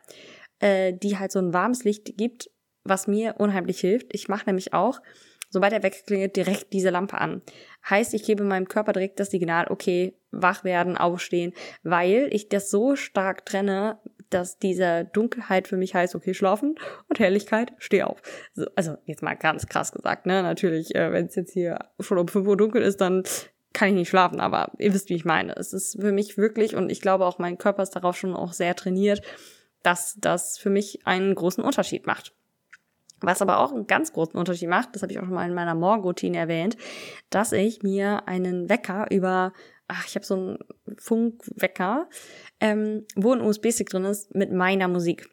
äh, 0.60 0.93
die 0.93 1.17
halt 1.17 1.31
so 1.31 1.39
ein 1.39 1.53
warmes 1.53 1.84
Licht 1.84 2.17
gibt, 2.17 2.50
was 2.84 3.07
mir 3.07 3.36
unheimlich 3.38 3.79
hilft. 3.79 4.13
Ich 4.13 4.27
mache 4.27 4.46
nämlich 4.46 4.74
auch, 4.74 5.01
sobald 5.50 5.74
der 5.74 5.84
Wecker 5.84 6.03
klingelt, 6.05 6.36
direkt 6.36 6.74
diese 6.74 6.89
Lampe 6.89 7.19
an. 7.19 7.41
Heißt, 7.89 8.13
ich 8.13 8.24
gebe 8.24 8.43
meinem 8.43 8.67
Körper 8.67 8.93
direkt 8.93 9.19
das 9.19 9.31
Signal, 9.31 9.67
okay, 9.69 10.17
wach 10.31 10.63
werden, 10.63 10.98
aufstehen, 10.98 11.53
weil 11.84 12.29
ich 12.31 12.50
das 12.50 12.69
so 12.69 12.96
stark 12.96 13.46
trenne 13.46 14.00
dass 14.29 14.60
diese 14.60 15.05
Dunkelheit 15.13 15.67
für 15.67 15.77
mich 15.77 15.96
heißt, 15.96 16.15
okay, 16.15 16.34
schlafen 16.34 16.75
und 17.07 17.19
Helligkeit, 17.19 17.74
steh 17.77 18.03
auf. 18.03 18.22
So, 18.53 18.65
also 18.75 18.98
jetzt 19.05 19.24
mal 19.24 19.36
ganz 19.36 19.67
krass 19.67 19.91
gesagt, 19.91 20.25
ne? 20.25 20.43
Natürlich, 20.43 20.96
äh, 20.96 21.12
wenn 21.12 21.27
es 21.27 21.36
jetzt 21.36 21.53
hier 21.53 21.79
schon 22.00 22.17
um 22.17 22.27
5 22.27 22.48
Uhr 22.48 22.57
dunkel 22.57 22.81
ist, 22.81 23.01
dann 23.01 23.24
kann 23.74 23.89
ich 23.89 23.96
nicht 23.96 24.10
schlafen, 24.10 24.39
aber 24.39 24.72
ihr 24.79 24.93
wisst, 24.93 25.10
wie 25.10 25.15
ich 25.15 25.25
meine. 25.25 25.55
Es 25.55 25.72
ist 25.72 26.01
für 26.01 26.12
mich 26.12 26.38
wirklich, 26.38 26.75
und 26.75 26.91
ich 26.91 27.01
glaube 27.01 27.25
auch 27.25 27.38
mein 27.38 27.57
Körper 27.57 27.84
ist 27.84 27.96
darauf 27.96 28.17
schon 28.17 28.36
auch 28.36 28.53
sehr 28.53 28.75
trainiert, 28.75 29.22
dass 29.84 30.15
das 30.19 30.57
für 30.57 30.69
mich 30.69 31.05
einen 31.05 31.36
großen 31.36 31.63
Unterschied 31.63 32.07
macht. 32.07 32.34
Was 33.19 33.41
aber 33.41 33.60
auch 33.60 33.72
einen 33.72 33.88
ganz 33.88 34.13
großen 34.13 34.36
Unterschied 34.38 34.69
macht, 34.69 34.89
das 34.93 35.01
habe 35.01 35.12
ich 35.12 35.19
auch 35.19 35.25
schon 35.25 35.34
mal 35.34 35.48
in 35.48 35.55
meiner 35.55 35.75
Morgenroutine 35.75 36.38
erwähnt, 36.38 36.77
dass 37.29 37.51
ich 37.51 37.81
mir 37.81 38.27
einen 38.27 38.69
Wecker 38.69 39.07
über 39.10 39.53
ach, 39.88 40.06
ich 40.08 40.15
habe 40.15 40.25
so 40.25 40.36
einen 40.36 40.58
Funkwecker, 40.98 42.10
ähm, 42.60 43.06
wo 43.15 43.34
ein 43.34 43.41
USB-Stick 43.41 43.89
drin 43.89 44.06
ist 44.06 44.34
mit 44.36 44.51
meiner 44.51 44.88
Musik. 44.88 45.29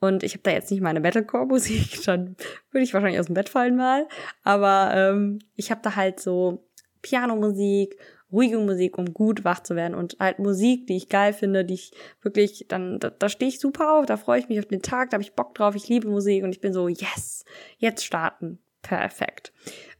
Und 0.00 0.22
ich 0.22 0.34
habe 0.34 0.42
da 0.44 0.52
jetzt 0.52 0.70
nicht 0.70 0.80
meine 0.80 1.00
Metalcore-Musik, 1.00 2.02
dann 2.06 2.36
würde 2.70 2.84
ich 2.84 2.94
wahrscheinlich 2.94 3.20
aus 3.20 3.26
dem 3.26 3.34
Bett 3.34 3.48
fallen 3.48 3.76
mal. 3.76 4.06
Aber 4.44 4.92
ähm, 4.94 5.40
ich 5.56 5.70
habe 5.70 5.80
da 5.82 5.96
halt 5.96 6.20
so 6.20 6.68
Pianomusik, 7.02 7.98
ruhige 8.30 8.58
Musik, 8.58 8.98
um 8.98 9.12
gut 9.14 9.44
wach 9.44 9.62
zu 9.62 9.74
werden 9.74 9.94
und 9.94 10.16
halt 10.20 10.38
Musik, 10.38 10.86
die 10.86 10.96
ich 10.96 11.08
geil 11.08 11.32
finde, 11.32 11.64
die 11.64 11.74
ich 11.74 11.92
wirklich, 12.20 12.66
dann, 12.68 12.98
da, 12.98 13.10
da 13.10 13.28
stehe 13.28 13.48
ich 13.48 13.58
super 13.58 13.94
auf, 13.94 14.06
da 14.06 14.16
freue 14.16 14.38
ich 14.38 14.48
mich 14.48 14.58
auf 14.58 14.66
den 14.66 14.82
Tag, 14.82 15.10
da 15.10 15.14
habe 15.14 15.22
ich 15.22 15.32
Bock 15.32 15.54
drauf, 15.54 15.74
ich 15.74 15.88
liebe 15.88 16.08
Musik 16.08 16.44
und 16.44 16.50
ich 16.50 16.60
bin 16.60 16.72
so, 16.72 16.88
yes, 16.88 17.44
jetzt 17.78 18.04
starten. 18.04 18.58
Perfekt. 18.82 19.52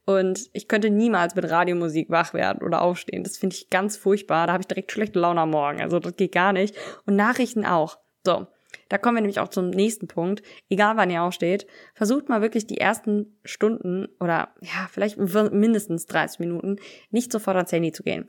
Und 0.08 0.48
ich 0.54 0.68
könnte 0.68 0.88
niemals 0.88 1.34
mit 1.34 1.50
Radiomusik 1.50 2.08
wach 2.08 2.32
werden 2.32 2.62
oder 2.62 2.80
aufstehen. 2.80 3.24
Das 3.24 3.36
finde 3.36 3.56
ich 3.56 3.68
ganz 3.68 3.98
furchtbar. 3.98 4.46
Da 4.46 4.54
habe 4.54 4.62
ich 4.62 4.66
direkt 4.66 4.90
schlechte 4.90 5.18
Laune 5.18 5.42
am 5.42 5.50
Morgen. 5.50 5.82
Also 5.82 5.98
das 5.98 6.16
geht 6.16 6.32
gar 6.32 6.54
nicht. 6.54 6.74
Und 7.04 7.14
Nachrichten 7.14 7.66
auch. 7.66 7.98
So. 8.24 8.46
Da 8.88 8.96
kommen 8.96 9.16
wir 9.16 9.20
nämlich 9.20 9.38
auch 9.38 9.48
zum 9.48 9.68
nächsten 9.68 10.08
Punkt. 10.08 10.42
Egal 10.70 10.96
wann 10.96 11.10
ihr 11.10 11.22
aufsteht, 11.22 11.66
versucht 11.92 12.30
mal 12.30 12.40
wirklich 12.40 12.66
die 12.66 12.78
ersten 12.78 13.38
Stunden 13.44 14.08
oder 14.18 14.48
ja, 14.62 14.88
vielleicht 14.90 15.18
mindestens 15.18 16.06
30 16.06 16.38
Minuten 16.38 16.76
nicht 17.10 17.30
sofort 17.30 17.58
ans 17.58 17.72
Handy 17.72 17.92
zu 17.92 18.02
gehen. 18.02 18.28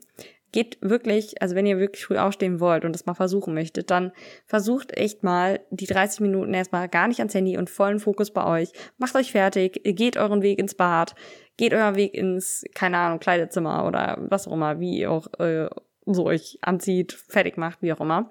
Geht 0.52 0.76
wirklich, 0.82 1.40
also 1.40 1.54
wenn 1.54 1.64
ihr 1.64 1.78
wirklich 1.78 2.04
früh 2.04 2.18
aufstehen 2.18 2.60
wollt 2.60 2.84
und 2.84 2.92
das 2.92 3.06
mal 3.06 3.14
versuchen 3.14 3.54
möchtet, 3.54 3.90
dann 3.90 4.12
versucht 4.46 4.94
echt 4.96 5.22
mal 5.22 5.60
die 5.70 5.86
30 5.86 6.20
Minuten 6.20 6.52
erstmal 6.52 6.88
gar 6.88 7.08
nicht 7.08 7.20
ans 7.20 7.34
Handy 7.34 7.56
und 7.56 7.70
vollen 7.70 8.00
Fokus 8.00 8.32
bei 8.32 8.44
euch. 8.44 8.72
Macht 8.98 9.14
euch 9.14 9.32
fertig, 9.32 9.80
geht 9.84 10.16
euren 10.16 10.42
Weg 10.42 10.58
ins 10.58 10.74
Bad, 10.74 11.14
geht 11.60 11.74
euren 11.74 11.94
Weg 11.94 12.14
ins, 12.14 12.64
keine 12.74 12.96
Ahnung, 12.96 13.18
Kleidezimmer 13.18 13.86
oder 13.86 14.16
was 14.18 14.48
auch 14.48 14.52
immer, 14.54 14.80
wie 14.80 14.98
ihr 14.98 15.10
auch 15.10 15.26
äh, 15.38 15.68
so 16.06 16.24
euch 16.24 16.58
anzieht, 16.62 17.12
fertig 17.12 17.58
macht, 17.58 17.82
wie 17.82 17.92
auch 17.92 18.00
immer. 18.00 18.30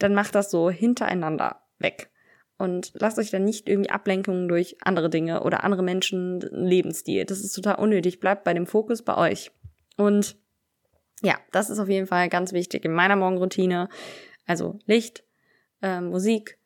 Dann 0.00 0.14
macht 0.14 0.34
das 0.34 0.50
so 0.50 0.68
hintereinander 0.68 1.60
weg. 1.78 2.10
Und 2.58 2.90
lasst 2.94 3.20
euch 3.20 3.30
dann 3.30 3.44
nicht 3.44 3.68
irgendwie 3.68 3.90
Ablenkungen 3.90 4.48
durch 4.48 4.78
andere 4.82 5.08
Dinge 5.08 5.44
oder 5.44 5.62
andere 5.62 5.84
Menschen 5.84 6.40
Lebensstil. 6.40 7.24
Das 7.24 7.38
ist 7.38 7.52
total 7.52 7.76
unnötig. 7.76 8.18
Bleibt 8.18 8.42
bei 8.42 8.52
dem 8.52 8.66
Fokus 8.66 9.02
bei 9.02 9.16
euch. 9.16 9.52
Und 9.96 10.36
ja, 11.22 11.36
das 11.52 11.70
ist 11.70 11.78
auf 11.78 11.88
jeden 11.88 12.08
Fall 12.08 12.28
ganz 12.28 12.52
wichtig 12.52 12.84
in 12.84 12.92
meiner 12.92 13.14
Morgenroutine. 13.14 13.88
Also 14.44 14.80
Licht, 14.86 15.22
äh, 15.82 16.00
Musik, 16.00 16.58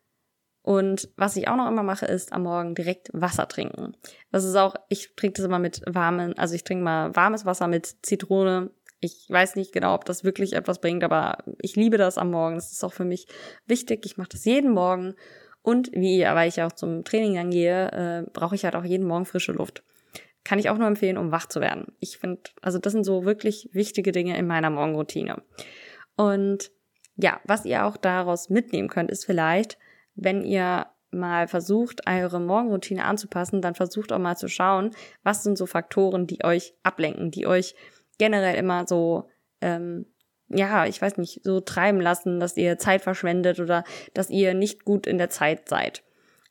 und 0.63 1.09
was 1.17 1.37
ich 1.37 1.49
auch 1.49 1.57
noch 1.57 1.69
immer 1.69 1.83
mache, 1.83 2.07
ist 2.07 2.33
am 2.33 2.43
Morgen 2.43 2.75
direkt 2.75 3.09
Wasser 3.13 3.49
trinken. 3.49 3.97
Das 4.31 4.45
ist 4.45 4.57
auch, 4.57 4.75
ich 4.89 5.15
trinke 5.17 5.37
das 5.37 5.47
immer 5.47 5.59
mit 5.59 5.83
warmen, 5.87 6.37
also 6.37 6.55
ich 6.55 6.65
trinke 6.65 6.85
mal 6.85 7.15
warmes 7.17 7.47
Wasser 7.47 7.67
mit 7.67 7.97
Zitrone. 8.03 8.71
Ich 9.01 9.27
weiß 9.31 9.57
nicht 9.57 9.73
genau, 9.73 9.95
ob 9.95 10.05
das 10.05 10.25
wirklich 10.25 10.53
etwas 10.53 10.81
bringt, 10.81 11.03
aber 11.03 11.39
ich 11.63 11.77
liebe 11.77 11.97
das 11.97 12.19
am 12.19 12.31
Morgen. 12.31 12.57
Das 12.57 12.71
ist 12.71 12.85
auch 12.85 12.93
für 12.93 13.07
mich 13.07 13.27
wichtig. 13.67 14.05
Ich 14.05 14.19
mache 14.19 14.29
das 14.29 14.45
jeden 14.45 14.73
Morgen. 14.73 15.15
Und 15.63 15.91
wie, 15.93 16.23
weil 16.23 16.49
ich 16.49 16.61
auch 16.63 16.73
zum 16.73 17.05
Training 17.05 17.35
dann 17.35 17.51
gehe, 17.51 17.91
äh, 17.93 18.31
brauche 18.31 18.55
ich 18.55 18.65
halt 18.65 18.77
auch 18.77 18.85
jeden 18.85 19.07
Morgen 19.07 19.25
frische 19.25 19.53
Luft. 19.53 19.83
Kann 20.45 20.59
ich 20.59 20.69
auch 20.69 20.77
nur 20.77 20.87
empfehlen, 20.87 21.17
um 21.17 21.33
wach 21.33 21.47
zu 21.47 21.63
werden. 21.63 21.93
Ich 22.01 22.19
finde, 22.19 22.43
also 22.61 22.79
das 22.79 22.93
sind 22.93 23.05
so 23.05 23.25
wirklich 23.25 23.71
wichtige 23.73 24.13
Dinge 24.13 24.37
in 24.37 24.47
meiner 24.47 24.71
Morgenroutine. 24.71 25.43
Und 26.17 26.71
ja, 27.17 27.41
was 27.45 27.65
ihr 27.65 27.87
auch 27.87 27.97
daraus 27.97 28.51
mitnehmen 28.51 28.89
könnt, 28.89 29.11
ist 29.11 29.25
vielleicht, 29.25 29.79
wenn 30.15 30.45
ihr 30.45 30.87
mal 31.11 31.49
versucht, 31.49 32.03
eure 32.09 32.41
Morgenroutine 32.41 33.05
anzupassen, 33.05 33.63
dann 33.63 33.75
versucht 33.75 34.13
auch 34.13 34.19
mal 34.19 34.37
zu 34.37 34.49
schauen, 34.49 34.91
was 35.23 35.43
sind 35.43 35.59
so 35.59 35.67
Faktoren, 35.67 36.27
die 36.27 36.45
euch 36.45 36.75
ablenken, 36.83 37.31
die 37.31 37.47
euch 37.47 37.75
generell 38.19 38.57
immer 38.57 38.87
so, 38.87 39.29
ähm, 39.61 40.07
ja, 40.49 40.87
ich 40.87 41.01
weiß 41.01 41.17
nicht, 41.17 41.43
so 41.43 41.61
treiben 41.61 42.01
lassen, 42.01 42.39
dass 42.39 42.57
ihr 42.57 42.79
Zeit 42.79 43.03
verschwendet 43.03 43.61
oder 43.61 43.85
dass 44.15 44.31
ihr 44.31 44.55
nicht 44.55 44.85
gut 44.85 45.07
in 45.07 45.19
der 45.19 45.31
Zeit 45.31 45.69
seid. 45.69 46.05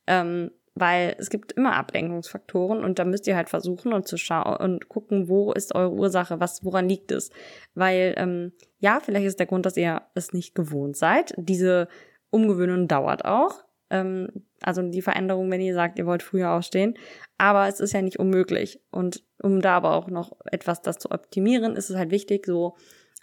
Ähm, 0.07 0.51
weil 0.75 1.15
es 1.17 1.29
gibt 1.29 1.51
immer 1.53 1.75
Ablenkungsfaktoren 1.75 2.83
und 2.83 2.99
da 2.99 3.05
müsst 3.05 3.27
ihr 3.27 3.35
halt 3.35 3.49
versuchen 3.49 3.91
und 3.91 4.07
zu 4.07 4.17
schauen 4.17 4.55
und 4.55 4.87
gucken, 4.87 5.27
wo 5.27 5.51
ist 5.51 5.75
eure 5.75 5.91
Ursache, 5.91 6.39
was, 6.39 6.63
woran 6.63 6.87
liegt 6.87 7.11
es. 7.11 7.31
Weil, 7.75 8.13
ähm, 8.17 8.53
ja, 8.79 8.99
vielleicht 9.01 9.25
ist 9.25 9.39
der 9.39 9.45
Grund, 9.45 9.65
dass 9.65 9.75
ihr 9.77 10.01
es 10.15 10.31
nicht 10.31 10.55
gewohnt 10.55 10.95
seid, 10.95 11.33
diese 11.37 11.87
Umgewöhnung 12.31 12.87
dauert 12.87 13.25
auch. 13.25 13.63
Ähm, 13.89 14.29
also 14.61 14.81
die 14.81 15.01
Veränderung, 15.01 15.49
wenn 15.51 15.61
ihr 15.61 15.73
sagt, 15.73 15.97
ihr 15.99 16.05
wollt 16.05 16.23
früher 16.23 16.51
aufstehen. 16.51 16.95
Aber 17.37 17.67
es 17.67 17.79
ist 17.79 17.93
ja 17.93 18.01
nicht 18.01 18.19
unmöglich. 18.19 18.81
Und 18.91 19.23
um 19.41 19.61
da 19.61 19.77
aber 19.77 19.93
auch 19.93 20.07
noch 20.07 20.37
etwas 20.45 20.81
das 20.81 20.97
zu 20.97 21.11
optimieren, 21.11 21.75
ist 21.75 21.89
es 21.89 21.95
halt 21.97 22.11
wichtig, 22.11 22.45
so 22.45 22.75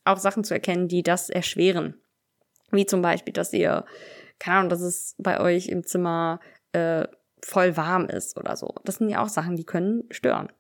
auch 0.04 0.18
Sachen 0.18 0.44
zu 0.44 0.54
erkennen, 0.54 0.88
die 0.88 1.02
das 1.02 1.30
erschweren. 1.30 2.00
Wie 2.70 2.86
zum 2.86 3.02
Beispiel, 3.02 3.32
dass 3.32 3.52
ihr, 3.52 3.84
keine 4.38 4.58
Ahnung, 4.58 4.70
dass 4.70 4.80
es 4.80 5.14
bei 5.18 5.40
euch 5.40 5.68
im 5.68 5.84
Zimmer 5.84 6.40
äh, 6.72 7.06
voll 7.44 7.76
warm 7.76 8.08
ist 8.08 8.36
oder 8.38 8.56
so. 8.56 8.75
Das 8.84 8.96
sind 8.96 9.08
ja 9.08 9.22
auch 9.22 9.28
Sachen, 9.28 9.56
die 9.56 9.64
können 9.64 10.04
stören. 10.10 10.50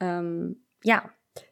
Ähm, 0.00 0.62
ja, 0.82 1.10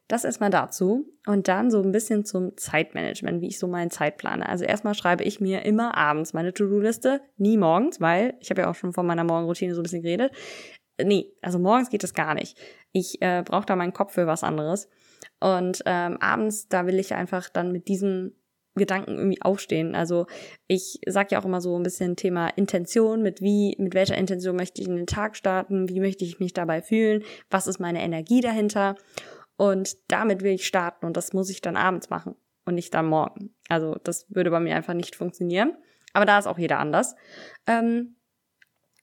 das 0.08 0.24
erstmal 0.24 0.50
dazu 0.50 1.06
und 1.26 1.48
dann 1.48 1.70
so 1.70 1.82
ein 1.82 1.92
bisschen 1.92 2.24
zum 2.24 2.56
Zeitmanagement, 2.56 3.40
wie 3.40 3.48
ich 3.48 3.58
so 3.58 3.66
meinen 3.66 3.90
Zeit 3.90 4.16
plane. 4.16 4.48
Also 4.48 4.64
erstmal 4.64 4.94
schreibe 4.94 5.24
ich 5.24 5.40
mir 5.40 5.64
immer 5.64 5.96
abends 5.96 6.34
meine 6.34 6.52
To-Do-Liste, 6.52 7.20
nie 7.36 7.56
morgens, 7.56 8.00
weil 8.00 8.34
ich 8.40 8.50
habe 8.50 8.62
ja 8.62 8.70
auch 8.70 8.74
schon 8.74 8.92
von 8.92 9.06
meiner 9.06 9.24
Morgenroutine 9.24 9.74
so 9.74 9.80
ein 9.80 9.84
bisschen 9.84 10.02
geredet. 10.02 10.32
Nee, 11.02 11.32
also 11.42 11.58
morgens 11.58 11.90
geht 11.90 12.02
das 12.02 12.14
gar 12.14 12.34
nicht. 12.34 12.56
Ich 12.92 13.20
äh, 13.20 13.42
brauche 13.44 13.66
da 13.66 13.76
meinen 13.76 13.92
Kopf 13.92 14.12
für 14.12 14.26
was 14.26 14.44
anderes. 14.44 14.88
Und 15.40 15.82
ähm, 15.86 16.18
abends, 16.20 16.68
da 16.68 16.86
will 16.86 16.98
ich 16.98 17.14
einfach 17.14 17.48
dann 17.48 17.72
mit 17.72 17.88
diesem 17.88 18.32
Gedanken 18.76 19.16
irgendwie 19.16 19.42
aufstehen. 19.42 19.94
Also 19.94 20.26
ich 20.66 21.00
sage 21.06 21.28
ja 21.32 21.40
auch 21.40 21.44
immer 21.44 21.60
so 21.60 21.78
ein 21.78 21.82
bisschen 21.82 22.16
Thema 22.16 22.48
Intention, 22.48 23.22
mit 23.22 23.40
wie, 23.40 23.76
mit 23.78 23.94
welcher 23.94 24.16
Intention 24.16 24.56
möchte 24.56 24.82
ich 24.82 24.88
in 24.88 24.96
den 24.96 25.06
Tag 25.06 25.36
starten, 25.36 25.88
wie 25.88 26.00
möchte 26.00 26.24
ich 26.24 26.40
mich 26.40 26.52
dabei 26.52 26.82
fühlen, 26.82 27.22
was 27.50 27.66
ist 27.66 27.78
meine 27.78 28.02
Energie 28.02 28.40
dahinter. 28.40 28.96
Und 29.56 29.96
damit 30.08 30.42
will 30.42 30.52
ich 30.52 30.66
starten 30.66 31.06
und 31.06 31.16
das 31.16 31.32
muss 31.32 31.50
ich 31.50 31.60
dann 31.60 31.76
abends 31.76 32.10
machen 32.10 32.34
und 32.64 32.74
nicht 32.74 32.92
dann 32.94 33.06
morgen. 33.06 33.54
Also 33.68 33.96
das 34.02 34.26
würde 34.28 34.50
bei 34.50 34.60
mir 34.60 34.74
einfach 34.74 34.94
nicht 34.94 35.16
funktionieren. 35.16 35.76
Aber 36.12 36.26
da 36.26 36.38
ist 36.38 36.46
auch 36.46 36.58
jeder 36.58 36.78
anders. 36.78 37.14
Ähm, 37.66 38.16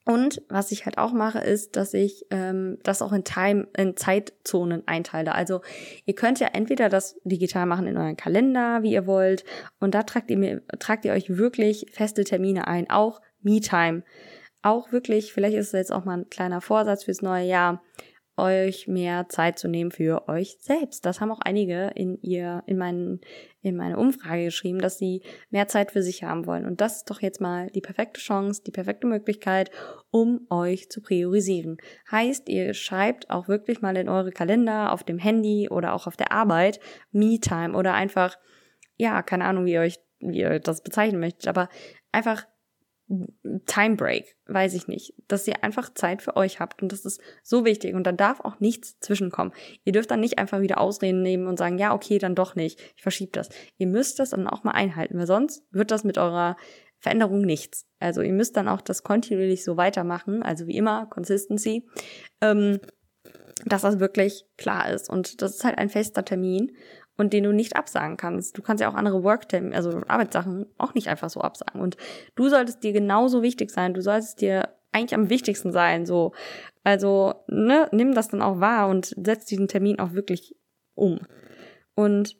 und 0.03 0.41
was 0.49 0.71
ich 0.71 0.85
halt 0.85 0.97
auch 0.97 1.13
mache, 1.13 1.39
ist, 1.39 1.75
dass 1.75 1.93
ich 1.93 2.25
ähm, 2.31 2.79
das 2.83 3.03
auch 3.03 3.11
in 3.11 3.23
Time, 3.23 3.67
in 3.77 3.95
Zeitzonen 3.95 4.87
einteile. 4.87 5.35
Also 5.35 5.61
ihr 6.05 6.15
könnt 6.15 6.39
ja 6.39 6.47
entweder 6.53 6.89
das 6.89 7.19
digital 7.23 7.67
machen 7.67 7.85
in 7.85 7.97
euren 7.97 8.17
Kalender, 8.17 8.81
wie 8.81 8.93
ihr 8.93 9.05
wollt, 9.05 9.45
und 9.79 9.93
da 9.93 10.03
tragt 10.03 10.31
ihr 10.31 10.37
mir, 10.37 10.63
tragt 10.79 11.05
ihr 11.05 11.13
euch 11.13 11.37
wirklich 11.37 11.85
feste 11.93 12.23
Termine 12.23 12.67
ein, 12.67 12.89
auch 12.89 13.21
Me-Time. 13.41 14.03
Auch 14.63 14.91
wirklich, 14.91 15.33
vielleicht 15.33 15.55
ist 15.55 15.67
es 15.67 15.73
jetzt 15.73 15.91
auch 15.91 16.05
mal 16.05 16.17
ein 16.17 16.29
kleiner 16.29 16.61
Vorsatz 16.61 17.03
fürs 17.03 17.21
neue 17.21 17.45
Jahr 17.45 17.83
euch 18.37 18.87
mehr 18.87 19.27
Zeit 19.29 19.59
zu 19.59 19.67
nehmen 19.67 19.91
für 19.91 20.27
euch 20.27 20.57
selbst. 20.59 21.05
Das 21.05 21.21
haben 21.21 21.31
auch 21.31 21.41
einige 21.41 21.91
in 21.95 22.17
ihr, 22.21 22.63
in 22.65 22.77
meinen, 22.77 23.21
in 23.61 23.75
meine 23.75 23.97
Umfrage 23.97 24.45
geschrieben, 24.45 24.79
dass 24.79 24.97
sie 24.97 25.21
mehr 25.49 25.67
Zeit 25.67 25.91
für 25.91 26.01
sich 26.01 26.23
haben 26.23 26.45
wollen. 26.45 26.65
Und 26.65 26.81
das 26.81 26.97
ist 26.97 27.09
doch 27.09 27.21
jetzt 27.21 27.41
mal 27.41 27.69
die 27.71 27.81
perfekte 27.81 28.19
Chance, 28.19 28.63
die 28.65 28.71
perfekte 28.71 29.07
Möglichkeit, 29.07 29.69
um 30.09 30.47
euch 30.49 30.89
zu 30.89 31.01
priorisieren. 31.01 31.77
Heißt, 32.09 32.49
ihr 32.49 32.73
schreibt 32.73 33.29
auch 33.29 33.47
wirklich 33.47 33.81
mal 33.81 33.97
in 33.97 34.09
eure 34.09 34.31
Kalender 34.31 34.91
auf 34.91 35.03
dem 35.03 35.19
Handy 35.19 35.69
oder 35.69 35.93
auch 35.93 36.07
auf 36.07 36.17
der 36.17 36.31
Arbeit 36.31 36.79
Me-Time 37.11 37.77
oder 37.77 37.93
einfach, 37.93 38.37
ja, 38.97 39.21
keine 39.21 39.45
Ahnung, 39.45 39.65
wie 39.65 39.73
ihr 39.73 39.81
euch, 39.81 39.99
wie 40.19 40.39
ihr 40.39 40.59
das 40.59 40.81
bezeichnen 40.81 41.19
möchtet, 41.19 41.47
aber 41.47 41.69
einfach 42.11 42.45
Time 43.65 43.95
Break, 43.97 44.37
weiß 44.45 44.73
ich 44.73 44.87
nicht, 44.87 45.13
dass 45.27 45.47
ihr 45.47 45.63
einfach 45.63 45.93
Zeit 45.93 46.21
für 46.21 46.37
euch 46.37 46.59
habt 46.59 46.81
und 46.81 46.91
das 46.91 47.03
ist 47.03 47.19
so 47.43 47.65
wichtig 47.65 47.93
und 47.93 48.05
da 48.05 48.11
darf 48.11 48.39
auch 48.39 48.59
nichts 48.59 48.99
zwischenkommen. 48.99 49.53
Ihr 49.83 49.91
dürft 49.91 50.11
dann 50.11 50.21
nicht 50.21 50.39
einfach 50.39 50.61
wieder 50.61 50.79
Ausreden 50.79 51.21
nehmen 51.21 51.47
und 51.47 51.57
sagen, 51.57 51.77
ja, 51.77 51.93
okay, 51.93 52.19
dann 52.19 52.35
doch 52.35 52.55
nicht, 52.55 52.79
ich 52.95 53.03
verschiebe 53.03 53.31
das. 53.33 53.49
Ihr 53.77 53.87
müsst 53.87 54.19
das 54.19 54.29
dann 54.29 54.47
auch 54.47 54.63
mal 54.63 54.71
einhalten, 54.71 55.17
weil 55.17 55.27
sonst 55.27 55.63
wird 55.71 55.91
das 55.91 56.03
mit 56.03 56.17
eurer 56.17 56.55
Veränderung 56.99 57.41
nichts. 57.41 57.85
Also 57.99 58.21
ihr 58.21 58.33
müsst 58.33 58.55
dann 58.55 58.67
auch 58.67 58.81
das 58.81 59.03
kontinuierlich 59.03 59.63
so 59.63 59.75
weitermachen, 59.75 60.43
also 60.43 60.67
wie 60.67 60.77
immer, 60.77 61.07
Consistency, 61.07 61.87
ähm, 62.39 62.79
dass 63.65 63.81
das 63.81 63.99
wirklich 63.99 64.45
klar 64.57 64.89
ist 64.89 65.09
und 65.09 65.41
das 65.41 65.55
ist 65.55 65.63
halt 65.63 65.77
ein 65.77 65.89
fester 65.89 66.23
Termin 66.23 66.71
und 67.17 67.33
den 67.33 67.43
du 67.43 67.53
nicht 67.53 67.75
absagen 67.75 68.17
kannst. 68.17 68.57
Du 68.57 68.61
kannst 68.61 68.81
ja 68.81 68.89
auch 68.89 68.95
andere 68.95 69.23
Worktermine, 69.23 69.75
also 69.75 70.01
Arbeitssachen 70.07 70.65
auch 70.77 70.93
nicht 70.93 71.07
einfach 71.07 71.29
so 71.29 71.41
absagen. 71.41 71.81
Und 71.81 71.97
du 72.35 72.49
solltest 72.49 72.83
dir 72.83 72.93
genauso 72.93 73.41
wichtig 73.41 73.69
sein. 73.71 73.93
Du 73.93 74.01
solltest 74.01 74.41
dir 74.41 74.69
eigentlich 74.91 75.15
am 75.15 75.29
wichtigsten 75.29 75.71
sein, 75.71 76.05
so. 76.05 76.33
Also, 76.83 77.35
ne, 77.47 77.87
nimm 77.91 78.13
das 78.13 78.29
dann 78.29 78.41
auch 78.41 78.59
wahr 78.59 78.89
und 78.89 79.13
setz 79.23 79.45
diesen 79.45 79.67
Termin 79.67 79.99
auch 79.99 80.13
wirklich 80.13 80.55
um. 80.95 81.19
Und 81.93 82.37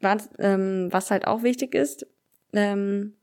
was, 0.00 0.30
ähm, 0.38 0.88
was 0.90 1.10
halt 1.10 1.26
auch 1.26 1.42
wichtig 1.42 1.74
ist, 1.74 2.06
ähm, 2.52 3.16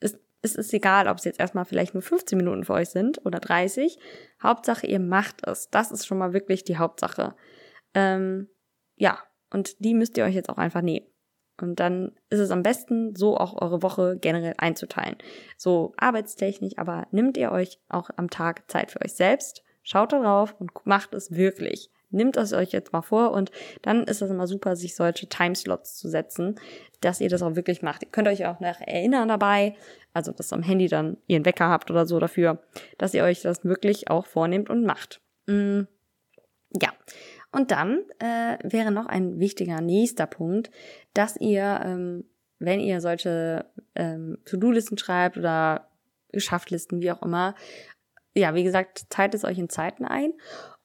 ist, 0.00 0.18
es 0.42 0.54
ist 0.54 0.74
egal, 0.74 1.08
ob 1.08 1.18
es 1.18 1.24
jetzt 1.24 1.40
erstmal 1.40 1.64
vielleicht 1.64 1.94
nur 1.94 2.02
15 2.02 2.36
Minuten 2.36 2.64
für 2.64 2.74
euch 2.74 2.90
sind 2.90 3.24
oder 3.24 3.38
30. 3.38 3.98
Hauptsache, 4.42 4.86
ihr 4.86 5.00
macht 5.00 5.46
es. 5.46 5.70
Das 5.70 5.92
ist 5.92 6.06
schon 6.06 6.18
mal 6.18 6.32
wirklich 6.32 6.64
die 6.64 6.78
Hauptsache. 6.78 7.34
Ähm, 7.94 8.48
ja, 8.96 9.18
und 9.50 9.84
die 9.84 9.94
müsst 9.94 10.16
ihr 10.16 10.24
euch 10.24 10.34
jetzt 10.34 10.48
auch 10.48 10.58
einfach 10.58 10.82
nehmen. 10.82 11.06
Und 11.60 11.78
dann 11.78 12.12
ist 12.30 12.38
es 12.38 12.50
am 12.50 12.62
besten, 12.62 13.14
so 13.14 13.36
auch 13.36 13.60
eure 13.60 13.82
Woche 13.82 14.16
generell 14.18 14.54
einzuteilen. 14.56 15.16
So 15.56 15.92
arbeitstechnisch, 15.96 16.78
aber 16.78 17.06
nimmt 17.10 17.36
ihr 17.36 17.52
euch 17.52 17.78
auch 17.88 18.10
am 18.16 18.30
Tag 18.30 18.70
Zeit 18.70 18.90
für 18.90 19.02
euch 19.02 19.12
selbst, 19.12 19.62
schaut 19.82 20.12
darauf 20.12 20.54
und 20.58 20.70
macht 20.84 21.14
es 21.14 21.32
wirklich. 21.32 21.90
Nimmt 22.12 22.36
es 22.36 22.52
euch 22.52 22.72
jetzt 22.72 22.92
mal 22.92 23.02
vor 23.02 23.30
und 23.30 23.52
dann 23.82 24.04
ist 24.04 24.20
es 24.20 24.30
immer 24.30 24.48
super, 24.48 24.74
sich 24.74 24.96
solche 24.96 25.28
Timeslots 25.28 25.96
zu 25.96 26.08
setzen, 26.08 26.56
dass 27.00 27.20
ihr 27.20 27.28
das 27.28 27.42
auch 27.42 27.54
wirklich 27.54 27.82
macht. 27.82 28.02
Ihr 28.02 28.10
könnt 28.10 28.26
euch 28.26 28.46
auch 28.46 28.58
noch 28.58 28.80
erinnern 28.80 29.28
dabei, 29.28 29.76
also 30.12 30.32
dass 30.32 30.52
am 30.52 30.62
Handy 30.62 30.88
dann 30.88 31.18
ihr 31.28 31.36
einen 31.36 31.44
Wecker 31.44 31.68
habt 31.68 31.90
oder 31.90 32.06
so 32.06 32.18
dafür, 32.18 32.58
dass 32.98 33.14
ihr 33.14 33.22
euch 33.22 33.42
das 33.42 33.64
wirklich 33.64 34.10
auch 34.10 34.26
vornehmt 34.26 34.70
und 34.70 34.84
macht. 34.84 35.20
Mm, 35.46 35.82
ja, 36.80 36.92
und 37.52 37.70
dann 37.70 38.02
äh, 38.18 38.58
wäre 38.62 38.92
noch 38.92 39.06
ein 39.06 39.38
wichtiger 39.40 39.80
nächster 39.80 40.26
Punkt, 40.26 40.70
dass 41.14 41.36
ihr, 41.36 41.80
ähm, 41.84 42.24
wenn 42.58 42.80
ihr 42.80 43.00
solche 43.00 43.66
ähm, 43.94 44.38
To-Do-Listen 44.44 44.98
schreibt 44.98 45.36
oder 45.36 45.88
Geschaftlisten, 46.32 47.00
wie 47.00 47.10
auch 47.10 47.22
immer. 47.22 47.54
Ja, 48.34 48.54
wie 48.54 48.62
gesagt, 48.62 49.10
teilt 49.10 49.34
es 49.34 49.44
euch 49.44 49.58
in 49.58 49.68
Zeiten 49.68 50.04
ein. 50.04 50.32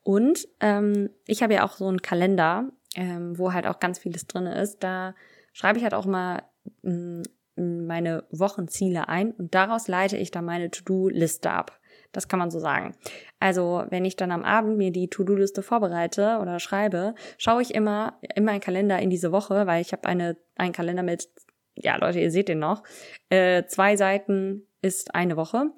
Und 0.01 0.47
ähm, 0.59 1.09
ich 1.27 1.43
habe 1.43 1.53
ja 1.53 1.65
auch 1.65 1.73
so 1.73 1.87
einen 1.87 2.01
Kalender, 2.01 2.69
ähm, 2.95 3.37
wo 3.37 3.53
halt 3.53 3.67
auch 3.67 3.79
ganz 3.79 3.99
vieles 3.99 4.25
drin 4.25 4.47
ist. 4.47 4.83
Da 4.83 5.13
schreibe 5.53 5.77
ich 5.77 5.83
halt 5.83 5.93
auch 5.93 6.05
mh, 6.05 6.41
mm, 6.81 7.23
meine 7.55 8.23
Wochenziele 8.31 9.07
ein 9.07 9.31
und 9.31 9.53
daraus 9.55 9.87
leite 9.87 10.17
ich 10.17 10.31
dann 10.31 10.45
meine 10.45 10.71
To-Do-Liste 10.71 11.51
ab. 11.51 11.79
Das 12.15 12.27
kann 12.27 12.39
man 12.39 12.51
so 12.51 12.59
sagen. 12.59 12.95
Also, 13.39 13.83
wenn 13.89 14.05
ich 14.05 14.15
dann 14.15 14.31
am 14.31 14.43
Abend 14.43 14.77
mir 14.77 14.91
die 14.91 15.09
To-Do-Liste 15.09 15.61
vorbereite 15.61 16.39
oder 16.41 16.59
schreibe, 16.59 17.15
schaue 17.37 17.61
ich 17.61 17.73
immer 17.73 18.19
in 18.35 18.45
meinen 18.45 18.61
Kalender 18.61 18.99
in 18.99 19.09
diese 19.09 19.31
Woche, 19.31 19.67
weil 19.67 19.81
ich 19.81 19.91
habe 19.91 20.07
eine 20.07 20.37
einen 20.55 20.73
Kalender 20.73 21.03
mit 21.03 21.29
ja, 21.75 21.97
Leute, 21.97 22.19
ihr 22.19 22.31
seht 22.31 22.47
den 22.47 22.59
noch. 22.59 22.83
Äh, 23.29 23.65
zwei 23.65 23.97
Seiten 23.97 24.67
ist 24.81 25.13
eine 25.13 25.35
Woche. 25.35 25.71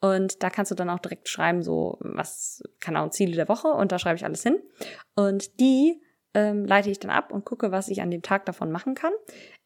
Und 0.00 0.42
da 0.42 0.50
kannst 0.50 0.70
du 0.70 0.74
dann 0.74 0.90
auch 0.90 0.98
direkt 0.98 1.28
schreiben, 1.28 1.62
so, 1.62 1.96
was, 2.00 2.62
keine 2.80 2.98
Ahnung, 2.98 3.12
Ziele 3.12 3.36
der 3.36 3.48
Woche. 3.48 3.68
Und 3.68 3.92
da 3.92 3.98
schreibe 3.98 4.16
ich 4.16 4.24
alles 4.24 4.42
hin. 4.42 4.60
Und 5.14 5.60
die 5.60 6.02
ähm, 6.34 6.64
leite 6.64 6.90
ich 6.90 6.98
dann 6.98 7.10
ab 7.10 7.32
und 7.32 7.44
gucke, 7.44 7.70
was 7.70 7.88
ich 7.88 8.02
an 8.02 8.10
dem 8.10 8.22
Tag 8.22 8.44
davon 8.44 8.70
machen 8.70 8.94
kann. 8.94 9.12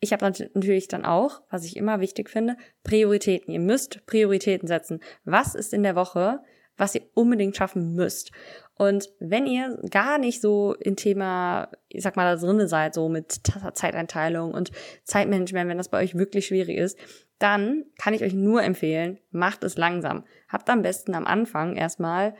Ich 0.00 0.12
habe 0.12 0.24
natürlich 0.24 0.88
dann 0.88 1.04
auch, 1.04 1.40
was 1.50 1.64
ich 1.64 1.76
immer 1.76 2.00
wichtig 2.00 2.28
finde, 2.28 2.56
Prioritäten. 2.84 3.52
Ihr 3.52 3.60
müsst 3.60 4.04
Prioritäten 4.06 4.68
setzen. 4.68 5.00
Was 5.24 5.54
ist 5.54 5.72
in 5.72 5.82
der 5.82 5.96
Woche, 5.96 6.40
was 6.76 6.94
ihr 6.94 7.02
unbedingt 7.14 7.56
schaffen 7.56 7.94
müsst? 7.94 8.32
Und 8.74 9.08
wenn 9.18 9.46
ihr 9.46 9.78
gar 9.90 10.18
nicht 10.18 10.40
so 10.40 10.74
in 10.74 10.94
Thema, 10.94 11.70
ich 11.88 12.02
sag 12.02 12.16
mal, 12.16 12.36
da 12.36 12.40
drinne 12.40 12.68
seid, 12.68 12.94
so 12.94 13.08
mit 13.08 13.40
Zeiteinteilung 13.72 14.52
und 14.52 14.70
Zeitmanagement, 15.04 15.68
wenn 15.68 15.78
das 15.78 15.88
bei 15.88 16.02
euch 16.02 16.16
wirklich 16.16 16.46
schwierig 16.46 16.76
ist, 16.76 16.98
dann 17.38 17.84
kann 17.98 18.14
ich 18.14 18.22
euch 18.22 18.34
nur 18.34 18.62
empfehlen, 18.62 19.18
macht 19.30 19.64
es 19.64 19.76
langsam. 19.76 20.24
Habt 20.48 20.68
am 20.70 20.82
besten 20.82 21.14
am 21.14 21.26
Anfang 21.26 21.76
erstmal 21.76 22.34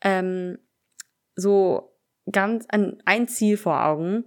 ähm, 0.00 0.58
so 1.36 1.93
ganz 2.30 2.66
ein, 2.68 3.02
ein 3.04 3.28
Ziel 3.28 3.56
vor 3.56 3.84
Augen 3.84 4.24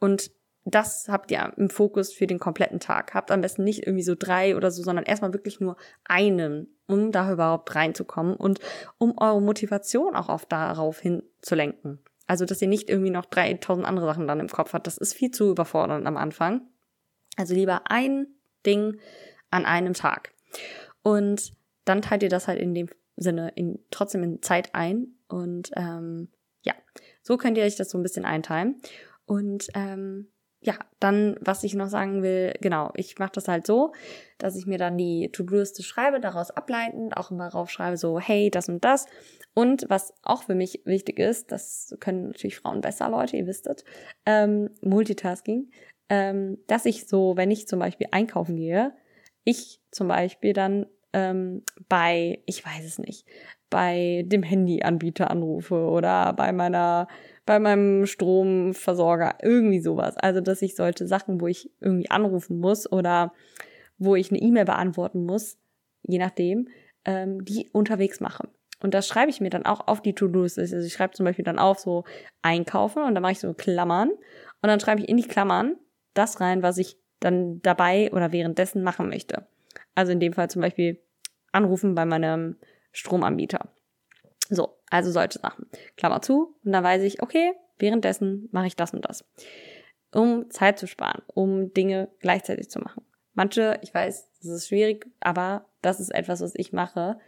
und 0.00 0.30
das 0.70 1.06
habt 1.08 1.30
ihr 1.30 1.52
im 1.56 1.70
Fokus 1.70 2.12
für 2.12 2.26
den 2.26 2.38
kompletten 2.38 2.78
Tag. 2.78 3.14
Habt 3.14 3.30
am 3.30 3.40
besten 3.40 3.64
nicht 3.64 3.86
irgendwie 3.86 4.02
so 4.02 4.14
drei 4.18 4.54
oder 4.54 4.70
so, 4.70 4.82
sondern 4.82 5.06
erstmal 5.06 5.32
wirklich 5.32 5.60
nur 5.60 5.76
einen, 6.04 6.68
um 6.86 7.10
da 7.10 7.32
überhaupt 7.32 7.74
reinzukommen 7.74 8.34
und 8.34 8.60
um 8.98 9.16
eure 9.16 9.40
Motivation 9.40 10.14
auch 10.14 10.28
auf 10.28 10.44
darauf 10.44 11.00
hin 11.00 11.22
zu 11.40 11.54
lenken. 11.54 12.00
Also, 12.26 12.44
dass 12.44 12.60
ihr 12.60 12.68
nicht 12.68 12.90
irgendwie 12.90 13.10
noch 13.10 13.24
3000 13.24 13.86
andere 13.86 14.04
Sachen 14.04 14.28
dann 14.28 14.40
im 14.40 14.48
Kopf 14.48 14.74
habt. 14.74 14.86
Das 14.86 14.98
ist 14.98 15.14
viel 15.14 15.30
zu 15.30 15.50
überfordernd 15.50 16.06
am 16.06 16.18
Anfang. 16.18 16.60
Also 17.36 17.54
lieber 17.54 17.90
ein 17.90 18.26
Ding 18.66 18.98
an 19.50 19.64
einem 19.64 19.94
Tag. 19.94 20.34
Und 21.02 21.52
dann 21.86 22.02
teilt 22.02 22.22
ihr 22.22 22.28
das 22.28 22.46
halt 22.46 22.60
in 22.60 22.74
dem 22.74 22.90
Sinne 23.16 23.52
in, 23.54 23.78
trotzdem 23.90 24.22
in 24.22 24.42
Zeit 24.42 24.74
ein. 24.74 25.14
Und 25.28 25.70
ähm, 25.74 26.28
ja, 26.62 26.74
so 27.28 27.36
könnt 27.36 27.58
ihr 27.58 27.64
euch 27.64 27.76
das 27.76 27.90
so 27.90 27.98
ein 27.98 28.02
bisschen 28.02 28.24
einteilen. 28.24 28.80
Und 29.26 29.68
ähm, 29.74 30.28
ja, 30.60 30.74
dann, 30.98 31.36
was 31.42 31.62
ich 31.62 31.74
noch 31.74 31.88
sagen 31.88 32.22
will, 32.22 32.54
genau, 32.62 32.90
ich 32.94 33.18
mache 33.18 33.32
das 33.34 33.48
halt 33.48 33.66
so, 33.66 33.92
dass 34.38 34.56
ich 34.56 34.66
mir 34.66 34.78
dann 34.78 34.96
die 34.96 35.30
To-Do-Liste 35.30 35.82
schreibe, 35.82 36.20
daraus 36.20 36.50
ableitend 36.50 37.18
auch 37.18 37.30
immer 37.30 37.48
raufschreibe, 37.48 37.98
so, 37.98 38.18
hey, 38.18 38.50
das 38.50 38.70
und 38.70 38.82
das. 38.82 39.04
Und 39.52 39.84
was 39.90 40.14
auch 40.22 40.44
für 40.44 40.54
mich 40.54 40.80
wichtig 40.86 41.18
ist, 41.18 41.52
das 41.52 41.94
können 42.00 42.28
natürlich 42.28 42.56
Frauen 42.56 42.80
besser, 42.80 43.10
Leute, 43.10 43.36
ihr 43.36 43.46
wisstet, 43.46 43.84
ähm, 44.24 44.70
Multitasking, 44.80 45.70
ähm, 46.08 46.56
dass 46.66 46.86
ich 46.86 47.08
so, 47.08 47.36
wenn 47.36 47.50
ich 47.50 47.68
zum 47.68 47.78
Beispiel 47.78 48.08
einkaufen 48.10 48.56
gehe, 48.56 48.94
ich 49.44 49.82
zum 49.90 50.08
Beispiel 50.08 50.54
dann 50.54 50.86
ähm, 51.12 51.62
bei, 51.88 52.42
ich 52.46 52.64
weiß 52.64 52.84
es 52.84 52.98
nicht, 52.98 53.26
bei 53.70 54.24
dem 54.26 54.42
Handyanbieter 54.42 55.30
anrufe 55.30 55.74
oder 55.74 56.32
bei 56.32 56.52
meiner, 56.52 57.08
bei 57.46 57.58
meinem 57.58 58.06
Stromversorger, 58.06 59.36
irgendwie 59.42 59.80
sowas. 59.80 60.16
Also, 60.16 60.40
dass 60.40 60.62
ich 60.62 60.74
solche 60.74 61.06
Sachen, 61.06 61.40
wo 61.40 61.46
ich 61.46 61.70
irgendwie 61.80 62.10
anrufen 62.10 62.58
muss 62.58 62.90
oder 62.90 63.32
wo 63.98 64.16
ich 64.16 64.30
eine 64.30 64.40
E-Mail 64.40 64.64
beantworten 64.64 65.24
muss, 65.24 65.58
je 66.02 66.18
nachdem, 66.18 66.68
ähm, 67.04 67.44
die 67.44 67.68
unterwegs 67.72 68.20
mache. 68.20 68.48
Und 68.80 68.94
das 68.94 69.08
schreibe 69.08 69.30
ich 69.30 69.40
mir 69.40 69.50
dann 69.50 69.66
auch 69.66 69.88
auf 69.88 70.02
die 70.02 70.14
To-Dos. 70.14 70.58
Also 70.58 70.76
ich 70.78 70.92
schreibe 70.92 71.14
zum 71.14 71.24
Beispiel 71.24 71.44
dann 71.44 71.58
auf 71.58 71.78
so 71.78 72.04
einkaufen 72.42 73.02
und 73.02 73.14
dann 73.14 73.22
mache 73.22 73.32
ich 73.32 73.40
so 73.40 73.52
Klammern 73.54 74.10
und 74.10 74.68
dann 74.68 74.78
schreibe 74.80 75.02
ich 75.02 75.08
in 75.08 75.16
die 75.16 75.26
Klammern 75.26 75.76
das 76.14 76.40
rein, 76.40 76.62
was 76.62 76.78
ich 76.78 76.96
dann 77.20 77.60
dabei 77.62 78.12
oder 78.12 78.32
währenddessen 78.32 78.82
machen 78.82 79.08
möchte. 79.08 79.46
Also 79.98 80.12
in 80.12 80.20
dem 80.20 80.32
Fall 80.32 80.48
zum 80.48 80.62
Beispiel 80.62 81.02
anrufen 81.50 81.96
bei 81.96 82.04
meinem 82.04 82.54
Stromanbieter. 82.92 83.68
So, 84.48 84.78
also 84.90 85.10
solche 85.10 85.40
Sachen. 85.40 85.66
Klammer 85.96 86.22
zu 86.22 86.54
und 86.64 86.70
dann 86.70 86.84
weiß 86.84 87.02
ich, 87.02 87.20
okay, 87.20 87.52
währenddessen 87.80 88.48
mache 88.52 88.68
ich 88.68 88.76
das 88.76 88.94
und 88.94 89.04
das. 89.04 89.24
Um 90.12 90.48
Zeit 90.50 90.78
zu 90.78 90.86
sparen, 90.86 91.22
um 91.26 91.74
Dinge 91.74 92.10
gleichzeitig 92.20 92.70
zu 92.70 92.78
machen. 92.78 93.04
Manche, 93.34 93.80
ich 93.82 93.92
weiß, 93.92 94.30
das 94.40 94.48
ist 94.48 94.68
schwierig, 94.68 95.04
aber 95.18 95.66
das 95.82 95.98
ist 95.98 96.14
etwas, 96.14 96.42
was 96.42 96.54
ich 96.54 96.72
mache. 96.72 97.18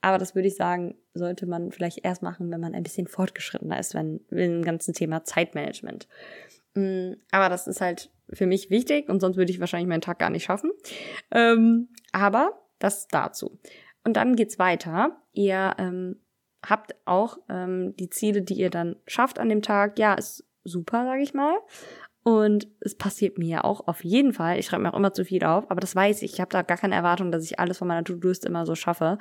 Aber 0.00 0.16
das 0.16 0.34
würde 0.34 0.48
ich 0.48 0.56
sagen, 0.56 0.94
sollte 1.12 1.44
man 1.44 1.72
vielleicht 1.72 2.06
erst 2.06 2.22
machen, 2.22 2.50
wenn 2.50 2.60
man 2.60 2.74
ein 2.74 2.84
bisschen 2.84 3.06
fortgeschrittener 3.06 3.78
ist, 3.78 3.92
wenn, 3.92 4.20
im 4.30 4.62
ganzen 4.62 4.94
Thema 4.94 5.24
Zeitmanagement. 5.24 6.08
Mm, 6.74 7.14
aber 7.30 7.48
das 7.48 7.66
ist 7.66 7.80
halt 7.80 8.10
für 8.32 8.46
mich 8.46 8.70
wichtig 8.70 9.08
und 9.08 9.20
sonst 9.20 9.36
würde 9.36 9.52
ich 9.52 9.60
wahrscheinlich 9.60 9.88
meinen 9.88 10.00
Tag 10.00 10.18
gar 10.18 10.30
nicht 10.30 10.44
schaffen. 10.44 10.70
Ähm, 11.30 11.88
aber 12.12 12.52
das 12.78 13.08
dazu. 13.08 13.58
Und 14.04 14.16
dann 14.16 14.36
geht's 14.36 14.58
weiter. 14.58 15.16
Ihr 15.32 15.74
ähm, 15.78 16.20
habt 16.64 16.94
auch 17.04 17.38
ähm, 17.48 17.94
die 17.96 18.10
Ziele, 18.10 18.42
die 18.42 18.54
ihr 18.54 18.70
dann 18.70 18.96
schafft 19.06 19.38
an 19.38 19.48
dem 19.48 19.62
Tag. 19.62 19.98
Ja, 19.98 20.14
ist 20.14 20.44
super, 20.64 21.04
sage 21.04 21.22
ich 21.22 21.34
mal. 21.34 21.56
Und 22.22 22.68
es 22.80 22.96
passiert 22.96 23.36
mir 23.36 23.48
ja 23.48 23.64
auch 23.64 23.86
auf 23.86 24.02
jeden 24.02 24.32
Fall. 24.32 24.58
Ich 24.58 24.66
schreibe 24.66 24.82
mir 24.82 24.94
auch 24.94 24.98
immer 24.98 25.12
zu 25.12 25.26
viel 25.26 25.44
auf, 25.44 25.70
aber 25.70 25.80
das 25.80 25.94
weiß 25.94 26.22
ich. 26.22 26.32
Ich 26.32 26.40
habe 26.40 26.50
da 26.50 26.62
gar 26.62 26.78
keine 26.78 26.94
Erwartung, 26.94 27.30
dass 27.30 27.44
ich 27.44 27.60
alles 27.60 27.76
von 27.76 27.86
meiner 27.86 28.02
To-Do-List 28.02 28.46
immer 28.46 28.64
so 28.64 28.74
schaffe. 28.74 29.18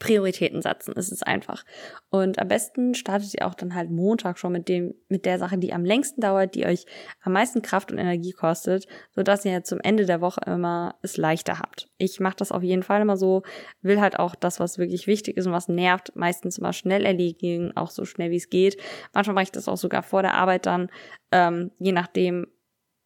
Prioritäten 0.00 0.60
setzen. 0.60 0.94
Es 0.96 1.22
einfach. 1.22 1.64
Und 2.10 2.38
am 2.40 2.48
besten 2.48 2.94
startet 2.94 3.34
ihr 3.34 3.46
auch 3.46 3.54
dann 3.54 3.74
halt 3.74 3.90
Montag 3.90 4.38
schon 4.38 4.52
mit 4.52 4.68
dem, 4.68 4.94
mit 5.08 5.24
der 5.24 5.38
Sache, 5.38 5.56
die 5.56 5.72
am 5.72 5.84
längsten 5.84 6.20
dauert, 6.20 6.54
die 6.54 6.66
euch 6.66 6.84
am 7.22 7.32
meisten 7.32 7.62
Kraft 7.62 7.92
und 7.92 7.98
Energie 7.98 8.32
kostet, 8.32 8.86
sodass 9.12 9.44
ihr 9.44 9.62
zum 9.62 9.80
Ende 9.80 10.04
der 10.04 10.20
Woche 10.20 10.40
immer 10.46 10.96
es 11.02 11.16
leichter 11.16 11.60
habt. 11.60 11.88
Ich 11.96 12.18
mache 12.18 12.36
das 12.36 12.50
auf 12.50 12.62
jeden 12.62 12.82
Fall 12.82 13.02
immer 13.02 13.16
so, 13.16 13.42
will 13.82 14.00
halt 14.00 14.18
auch 14.18 14.34
das, 14.34 14.58
was 14.58 14.78
wirklich 14.78 15.06
wichtig 15.06 15.36
ist 15.36 15.46
und 15.46 15.52
was 15.52 15.68
nervt, 15.68 16.16
meistens 16.16 16.58
immer 16.58 16.72
schnell 16.72 17.04
erledigen, 17.04 17.72
auch 17.76 17.90
so 17.90 18.04
schnell 18.04 18.30
wie 18.30 18.36
es 18.36 18.50
geht. 18.50 18.76
Manchmal 19.12 19.34
mache 19.34 19.44
ich 19.44 19.52
das 19.52 19.68
auch 19.68 19.76
sogar 19.76 20.02
vor 20.02 20.22
der 20.22 20.34
Arbeit 20.34 20.66
dann, 20.66 20.90
ähm, 21.30 21.70
je 21.78 21.92
nachdem, 21.92 22.48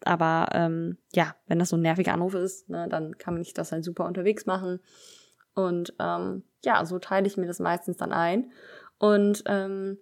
aber 0.05 0.49
ähm, 0.53 0.97
ja, 1.13 1.35
wenn 1.49 1.59
das 1.59 1.71
so 1.71 1.77
ein 1.77 1.83
nerviger 1.83 2.15
Anruf 2.15 2.35
ist, 2.35 2.71
ne, 2.71 2.87
dann 2.89 3.19
kann 3.19 3.35
man 3.35 3.41
nicht 3.41 3.59
das 3.59 3.73
halt 3.73 3.85
super 3.85 4.07
unterwegs 4.07 4.47
machen. 4.47 4.81
Und 5.59 5.93
ähm, 5.99 6.45
ja, 6.65 6.85
so 6.85 7.01
teile 7.01 7.27
ich 7.27 7.37
mir 7.37 7.47
das 7.47 7.59
meistens 7.59 7.97
dann 7.97 8.13
ein. 8.13 8.53
Und 8.99 9.43
ähm, 9.47 9.99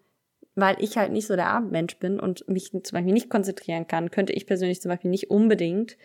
weil 0.55 0.77
ich 0.81 0.99
halt 0.99 1.13
nicht 1.13 1.27
so 1.27 1.35
der 1.35 1.49
Abendmensch 1.49 1.99
bin 1.99 2.21
und 2.21 2.47
mich 2.47 2.73
zum 2.73 2.83
Beispiel 2.83 3.13
nicht 3.13 3.31
konzentrieren 3.31 3.87
kann, 3.87 4.11
könnte 4.11 4.35
ich 4.35 4.47
persönlich 4.47 4.83
zum 4.83 4.91
Beispiel 4.91 5.11
nicht 5.11 5.31
unbedingt 5.31 5.97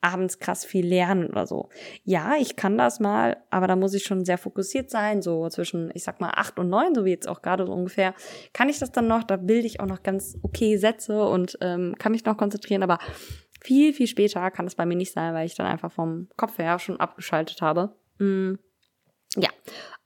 abends 0.00 0.40
krass 0.40 0.64
viel 0.64 0.86
lernen 0.86 1.28
oder 1.28 1.46
so. 1.46 1.68
Ja, 2.02 2.34
ich 2.38 2.56
kann 2.56 2.76
das 2.78 2.98
mal, 2.98 3.36
aber 3.50 3.68
da 3.68 3.76
muss 3.76 3.94
ich 3.94 4.04
schon 4.04 4.24
sehr 4.24 4.38
fokussiert 4.38 4.90
sein, 4.90 5.22
so 5.22 5.48
zwischen, 5.48 5.90
ich 5.94 6.02
sag 6.02 6.20
mal, 6.20 6.32
acht 6.34 6.58
und 6.58 6.68
neun, 6.68 6.94
so 6.94 7.04
wie 7.04 7.10
jetzt 7.10 7.28
auch 7.28 7.42
gerade 7.42 7.64
so 7.64 7.72
ungefähr, 7.72 8.12
kann 8.52 8.68
ich 8.68 8.78
das 8.78 8.92
dann 8.92 9.06
noch, 9.06 9.22
da 9.22 9.36
bilde 9.36 9.66
ich 9.66 9.80
auch 9.80 9.86
noch 9.86 10.02
ganz 10.02 10.36
okay 10.42 10.76
Sätze 10.78 11.24
und 11.24 11.58
ähm, 11.60 11.94
kann 11.98 12.12
mich 12.12 12.24
noch 12.24 12.36
konzentrieren, 12.36 12.82
aber 12.82 12.98
viel, 13.60 13.92
viel 13.92 14.06
später 14.06 14.50
kann 14.50 14.66
es 14.66 14.74
bei 14.74 14.84
mir 14.84 14.96
nicht 14.96 15.12
sein, 15.12 15.32
weil 15.32 15.46
ich 15.46 15.54
dann 15.54 15.66
einfach 15.66 15.92
vom 15.92 16.28
Kopf 16.36 16.58
her 16.58 16.78
schon 16.78 17.00
abgeschaltet 17.00 17.62
habe. 17.62 17.96
Mm. 18.18 18.54
Ja, 19.36 19.50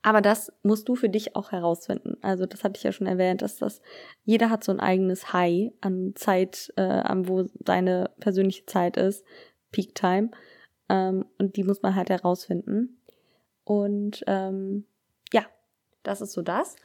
aber 0.01 0.21
das 0.21 0.51
musst 0.63 0.89
du 0.89 0.95
für 0.95 1.09
dich 1.09 1.35
auch 1.35 1.51
herausfinden. 1.51 2.17
Also 2.21 2.45
das 2.45 2.63
hatte 2.63 2.77
ich 2.77 2.83
ja 2.83 2.91
schon 2.91 3.07
erwähnt, 3.07 3.41
dass 3.41 3.57
das 3.57 3.81
jeder 4.23 4.49
hat 4.49 4.63
so 4.63 4.71
ein 4.71 4.79
eigenes 4.79 5.31
High 5.31 5.71
an 5.81 6.13
Zeit, 6.15 6.73
äh, 6.75 6.81
an 6.81 7.27
wo 7.27 7.45
seine 7.65 8.09
persönliche 8.19 8.65
Zeit 8.65 8.97
ist, 8.97 9.25
Peak 9.71 9.95
Time, 9.95 10.31
ähm, 10.89 11.25
und 11.37 11.55
die 11.55 11.63
muss 11.63 11.81
man 11.81 11.95
halt 11.95 12.09
herausfinden. 12.09 12.97
Und 13.63 14.23
ähm, 14.27 14.85
ja, 15.31 15.45
das 16.03 16.21
ist 16.21 16.33
so 16.33 16.41
das. 16.41 16.75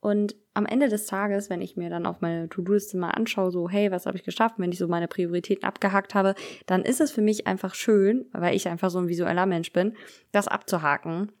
Und 0.00 0.36
am 0.52 0.66
Ende 0.66 0.88
des 0.88 1.06
Tages, 1.06 1.48
wenn 1.48 1.62
ich 1.62 1.78
mir 1.78 1.88
dann 1.88 2.04
auf 2.04 2.20
meine 2.20 2.50
To-Do-Liste 2.50 2.98
mal 2.98 3.12
anschaue, 3.12 3.50
so, 3.50 3.70
hey, 3.70 3.90
was 3.90 4.04
habe 4.04 4.18
ich 4.18 4.22
geschafft, 4.22 4.56
wenn 4.58 4.70
ich 4.70 4.78
so 4.78 4.86
meine 4.86 5.08
Prioritäten 5.08 5.64
abgehakt 5.64 6.14
habe, 6.14 6.34
dann 6.66 6.82
ist 6.82 7.00
es 7.00 7.10
für 7.10 7.22
mich 7.22 7.46
einfach 7.46 7.74
schön, 7.74 8.26
weil 8.32 8.54
ich 8.54 8.68
einfach 8.68 8.90
so 8.90 8.98
ein 8.98 9.08
visueller 9.08 9.46
Mensch 9.46 9.72
bin, 9.72 9.96
das 10.30 10.46
abzuhaken 10.46 11.32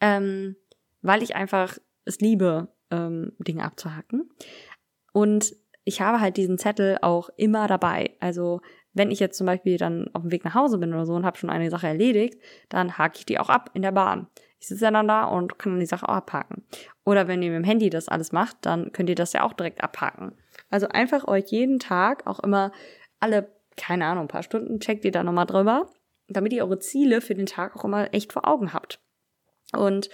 ähm, 0.00 0.56
weil 1.02 1.22
ich 1.22 1.36
einfach 1.36 1.78
es 2.04 2.20
liebe, 2.20 2.68
ähm, 2.90 3.32
Dinge 3.38 3.64
abzuhaken. 3.64 4.30
Und 5.12 5.54
ich 5.84 6.00
habe 6.00 6.20
halt 6.20 6.36
diesen 6.36 6.58
Zettel 6.58 6.98
auch 7.00 7.30
immer 7.36 7.66
dabei. 7.66 8.16
Also 8.20 8.60
wenn 8.92 9.10
ich 9.10 9.20
jetzt 9.20 9.38
zum 9.38 9.46
Beispiel 9.46 9.78
dann 9.78 10.10
auf 10.12 10.22
dem 10.22 10.32
Weg 10.32 10.44
nach 10.44 10.54
Hause 10.54 10.78
bin 10.78 10.92
oder 10.92 11.06
so 11.06 11.14
und 11.14 11.24
habe 11.24 11.38
schon 11.38 11.50
eine 11.50 11.70
Sache 11.70 11.86
erledigt, 11.86 12.40
dann 12.68 12.98
hake 12.98 13.18
ich 13.18 13.26
die 13.26 13.38
auch 13.38 13.48
ab 13.48 13.70
in 13.74 13.82
der 13.82 13.92
Bahn. 13.92 14.26
Ich 14.60 14.68
sitze 14.68 14.90
dann 14.90 15.08
da 15.08 15.24
und 15.24 15.58
kann 15.58 15.72
dann 15.72 15.80
die 15.80 15.86
Sache 15.86 16.08
auch 16.08 16.14
abhaken. 16.14 16.64
Oder 17.04 17.28
wenn 17.28 17.42
ihr 17.42 17.50
mit 17.50 17.58
dem 17.58 17.64
Handy 17.64 17.90
das 17.90 18.08
alles 18.08 18.32
macht, 18.32 18.56
dann 18.62 18.92
könnt 18.92 19.08
ihr 19.08 19.14
das 19.14 19.32
ja 19.32 19.44
auch 19.44 19.52
direkt 19.52 19.82
abhaken. 19.82 20.32
Also 20.68 20.88
einfach 20.88 21.26
euch 21.26 21.46
jeden 21.50 21.78
Tag 21.78 22.26
auch 22.26 22.40
immer 22.40 22.72
alle, 23.20 23.50
keine 23.76 24.06
Ahnung, 24.06 24.24
ein 24.24 24.28
paar 24.28 24.42
Stunden 24.42 24.80
checkt 24.80 25.04
ihr 25.04 25.12
da 25.12 25.22
nochmal 25.22 25.46
drüber, 25.46 25.88
damit 26.28 26.52
ihr 26.52 26.64
eure 26.64 26.80
Ziele 26.80 27.20
für 27.20 27.34
den 27.34 27.46
Tag 27.46 27.76
auch 27.76 27.84
immer 27.84 28.12
echt 28.12 28.32
vor 28.32 28.46
Augen 28.46 28.72
habt. 28.72 29.00
Und 29.76 30.08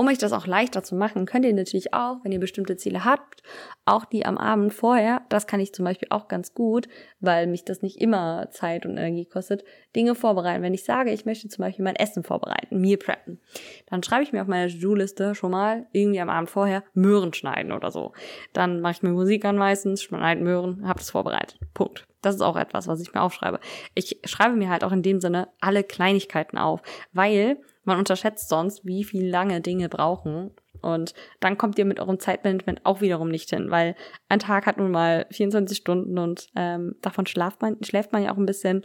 um 0.00 0.06
euch 0.06 0.18
das 0.18 0.32
auch 0.32 0.46
leichter 0.46 0.84
zu 0.84 0.94
machen, 0.94 1.26
könnt 1.26 1.44
ihr 1.44 1.52
natürlich 1.52 1.92
auch, 1.92 2.18
wenn 2.22 2.30
ihr 2.30 2.38
bestimmte 2.38 2.76
Ziele 2.76 3.04
habt, 3.04 3.42
auch 3.84 4.04
die 4.04 4.24
am 4.24 4.38
Abend 4.38 4.72
vorher, 4.72 5.22
das 5.28 5.48
kann 5.48 5.58
ich 5.58 5.72
zum 5.72 5.84
Beispiel 5.84 6.06
auch 6.10 6.28
ganz 6.28 6.54
gut, 6.54 6.86
weil 7.18 7.48
mich 7.48 7.64
das 7.64 7.82
nicht 7.82 8.00
immer 8.00 8.48
Zeit 8.52 8.86
und 8.86 8.92
Energie 8.92 9.24
kostet, 9.24 9.64
Dinge 9.96 10.14
vorbereiten. 10.14 10.62
Wenn 10.62 10.72
ich 10.72 10.84
sage, 10.84 11.10
ich 11.10 11.24
möchte 11.24 11.48
zum 11.48 11.64
Beispiel 11.64 11.84
mein 11.84 11.96
Essen 11.96 12.22
vorbereiten, 12.22 12.80
Meal 12.80 12.96
preppen, 12.96 13.40
dann 13.86 14.04
schreibe 14.04 14.22
ich 14.22 14.32
mir 14.32 14.40
auf 14.40 14.46
meine 14.46 14.70
To-Do-Liste 14.70 15.34
schon 15.34 15.50
mal 15.50 15.86
irgendwie 15.90 16.20
am 16.20 16.30
Abend 16.30 16.48
vorher 16.48 16.84
Möhren 16.94 17.34
schneiden 17.34 17.72
oder 17.72 17.90
so. 17.90 18.12
Dann 18.52 18.80
mache 18.80 18.92
ich 18.92 19.02
mir 19.02 19.10
Musik 19.10 19.44
an 19.46 19.56
meistens, 19.56 20.04
schneide 20.04 20.40
Möhren, 20.40 20.86
habe 20.86 21.00
das 21.00 21.10
vorbereitet. 21.10 21.58
Punkt. 21.74 22.06
Das 22.22 22.36
ist 22.36 22.40
auch 22.40 22.56
etwas, 22.56 22.86
was 22.86 23.00
ich 23.00 23.14
mir 23.14 23.22
aufschreibe. 23.22 23.58
Ich 23.96 24.20
schreibe 24.24 24.54
mir 24.54 24.68
halt 24.68 24.84
auch 24.84 24.92
in 24.92 25.02
dem 25.02 25.20
Sinne 25.20 25.48
alle 25.60 25.82
Kleinigkeiten 25.82 26.56
auf, 26.56 26.82
weil 27.12 27.58
man 27.88 27.98
unterschätzt 27.98 28.48
sonst, 28.48 28.84
wie 28.84 29.02
viel 29.02 29.28
lange 29.28 29.60
Dinge 29.60 29.88
brauchen. 29.88 30.52
Und 30.80 31.14
dann 31.40 31.58
kommt 31.58 31.76
ihr 31.78 31.84
mit 31.84 31.98
eurem 31.98 32.20
Zeitmanagement 32.20 32.86
auch 32.86 33.00
wiederum 33.00 33.28
nicht 33.30 33.50
hin, 33.50 33.70
weil 33.70 33.96
ein 34.28 34.38
Tag 34.38 34.66
hat 34.66 34.76
nun 34.76 34.92
mal 34.92 35.26
24 35.30 35.76
Stunden 35.76 36.18
und 36.18 36.46
ähm, 36.54 36.94
davon 37.02 37.26
schläft 37.26 37.60
man, 37.62 37.82
schläft 37.82 38.12
man 38.12 38.22
ja 38.22 38.32
auch 38.32 38.36
ein 38.36 38.46
bisschen. 38.46 38.82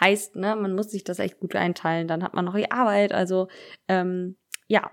Heißt, 0.00 0.36
ne, 0.36 0.54
man 0.54 0.74
muss 0.74 0.90
sich 0.90 1.02
das 1.02 1.18
echt 1.18 1.40
gut 1.40 1.56
einteilen. 1.56 2.06
Dann 2.06 2.22
hat 2.22 2.34
man 2.34 2.44
noch 2.44 2.54
die 2.54 2.70
Arbeit. 2.70 3.12
Also 3.12 3.48
ähm, 3.88 4.36
ja, 4.68 4.90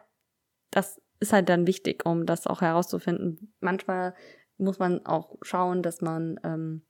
das 0.72 1.00
ist 1.20 1.34
halt 1.34 1.50
dann 1.50 1.68
wichtig, 1.68 2.06
um 2.06 2.26
das 2.26 2.48
auch 2.48 2.62
herauszufinden. 2.62 3.54
Manchmal 3.60 4.16
muss 4.58 4.80
man 4.80 5.06
auch 5.06 5.38
schauen, 5.42 5.84
dass 5.84 6.02
man, 6.02 6.40
ähm, 6.44 6.86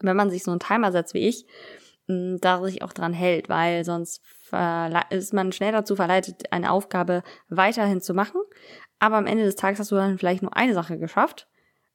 wenn 0.00 0.16
man 0.16 0.30
sich 0.30 0.42
so 0.42 0.50
einen 0.50 0.60
Timer 0.60 0.90
setzt 0.90 1.14
wie 1.14 1.28
ich, 1.28 1.46
da 2.06 2.62
sich 2.62 2.82
auch 2.82 2.92
dran 2.92 3.12
hält, 3.12 3.48
weil 3.48 3.84
sonst 3.84 4.22
ist 5.10 5.32
man 5.32 5.52
schnell 5.52 5.72
dazu 5.72 5.96
verleitet, 5.96 6.52
eine 6.52 6.70
Aufgabe 6.70 7.22
weiterhin 7.48 8.00
zu 8.00 8.12
machen. 8.12 8.40
Aber 8.98 9.16
am 9.16 9.26
Ende 9.26 9.44
des 9.44 9.56
Tages 9.56 9.80
hast 9.80 9.90
du 9.90 9.96
dann 9.96 10.18
vielleicht 10.18 10.42
nur 10.42 10.56
eine 10.56 10.74
Sache 10.74 10.98
geschafft, 10.98 11.48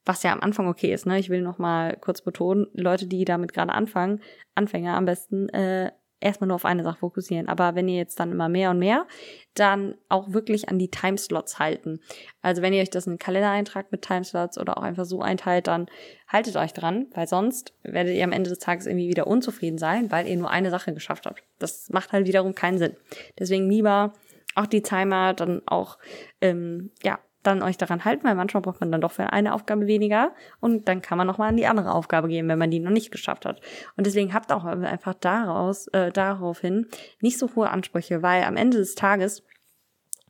was 0.05 0.23
ja 0.23 0.31
am 0.33 0.41
Anfang 0.41 0.67
okay 0.67 0.91
ist. 0.91 1.05
Ne? 1.05 1.19
Ich 1.19 1.29
will 1.29 1.41
noch 1.41 1.59
mal 1.59 1.97
kurz 1.97 2.21
betonen, 2.21 2.67
Leute, 2.73 3.07
die 3.07 3.25
damit 3.25 3.53
gerade 3.53 3.73
anfangen, 3.73 4.21
Anfänger 4.55 4.97
am 4.97 5.05
besten, 5.05 5.49
äh, 5.49 5.91
erstmal 6.19 6.47
nur 6.47 6.55
auf 6.55 6.65
eine 6.65 6.83
Sache 6.83 6.99
fokussieren. 6.99 7.47
Aber 7.47 7.75
wenn 7.75 7.87
ihr 7.87 7.97
jetzt 7.97 8.19
dann 8.19 8.31
immer 8.31 8.49
mehr 8.49 8.71
und 8.71 8.79
mehr, 8.79 9.05
dann 9.53 9.95
auch 10.09 10.33
wirklich 10.33 10.69
an 10.69 10.79
die 10.79 10.89
Timeslots 10.89 11.59
halten. 11.59 11.99
Also 12.41 12.61
wenn 12.61 12.73
ihr 12.73 12.81
euch 12.81 12.89
das 12.89 13.07
in 13.07 13.13
den 13.13 13.19
Kalender 13.19 13.49
eintragt 13.49 13.91
mit 13.91 14.01
Timeslots 14.01 14.57
oder 14.57 14.77
auch 14.77 14.83
einfach 14.83 15.05
so 15.05 15.21
einteilt, 15.21 15.67
dann 15.67 15.87
haltet 16.27 16.55
euch 16.55 16.73
dran, 16.73 17.07
weil 17.13 17.27
sonst 17.27 17.73
werdet 17.83 18.15
ihr 18.15 18.23
am 18.23 18.31
Ende 18.31 18.49
des 18.49 18.59
Tages 18.59 18.85
irgendwie 18.85 19.09
wieder 19.09 19.27
unzufrieden 19.27 19.77
sein, 19.77 20.11
weil 20.11 20.27
ihr 20.27 20.37
nur 20.37 20.49
eine 20.49 20.69
Sache 20.69 20.93
geschafft 20.93 21.25
habt. 21.25 21.43
Das 21.59 21.89
macht 21.89 22.11
halt 22.11 22.27
wiederum 22.27 22.55
keinen 22.55 22.77
Sinn. 22.77 22.95
Deswegen 23.39 23.69
lieber 23.69 24.13
auch 24.55 24.67
die 24.67 24.81
Timer 24.81 25.33
dann 25.33 25.61
auch 25.67 25.97
ähm, 26.41 26.91
ja 27.03 27.19
dann 27.47 27.63
euch 27.63 27.77
daran 27.77 28.05
halten, 28.05 28.25
weil 28.25 28.35
manchmal 28.35 28.61
braucht 28.61 28.81
man 28.81 28.91
dann 28.91 29.01
doch 29.01 29.11
für 29.11 29.33
eine 29.33 29.53
Aufgabe 29.53 29.87
weniger 29.87 30.33
und 30.59 30.87
dann 30.87 31.01
kann 31.01 31.17
man 31.17 31.25
nochmal 31.25 31.49
an 31.49 31.57
die 31.57 31.65
andere 31.65 31.93
Aufgabe 31.93 32.27
gehen, 32.27 32.47
wenn 32.47 32.59
man 32.59 32.69
die 32.69 32.79
noch 32.79 32.91
nicht 32.91 33.11
geschafft 33.11 33.45
hat. 33.45 33.61
Und 33.95 34.05
deswegen 34.05 34.33
habt 34.33 34.51
auch 34.51 34.65
einfach 34.65 35.13
daraus, 35.15 35.87
äh, 35.87 36.11
daraufhin 36.11 36.87
nicht 37.21 37.39
so 37.39 37.49
hohe 37.55 37.69
Ansprüche, 37.69 38.21
weil 38.21 38.43
am 38.43 38.57
Ende 38.57 38.77
des 38.77 38.95
Tages 38.95 39.43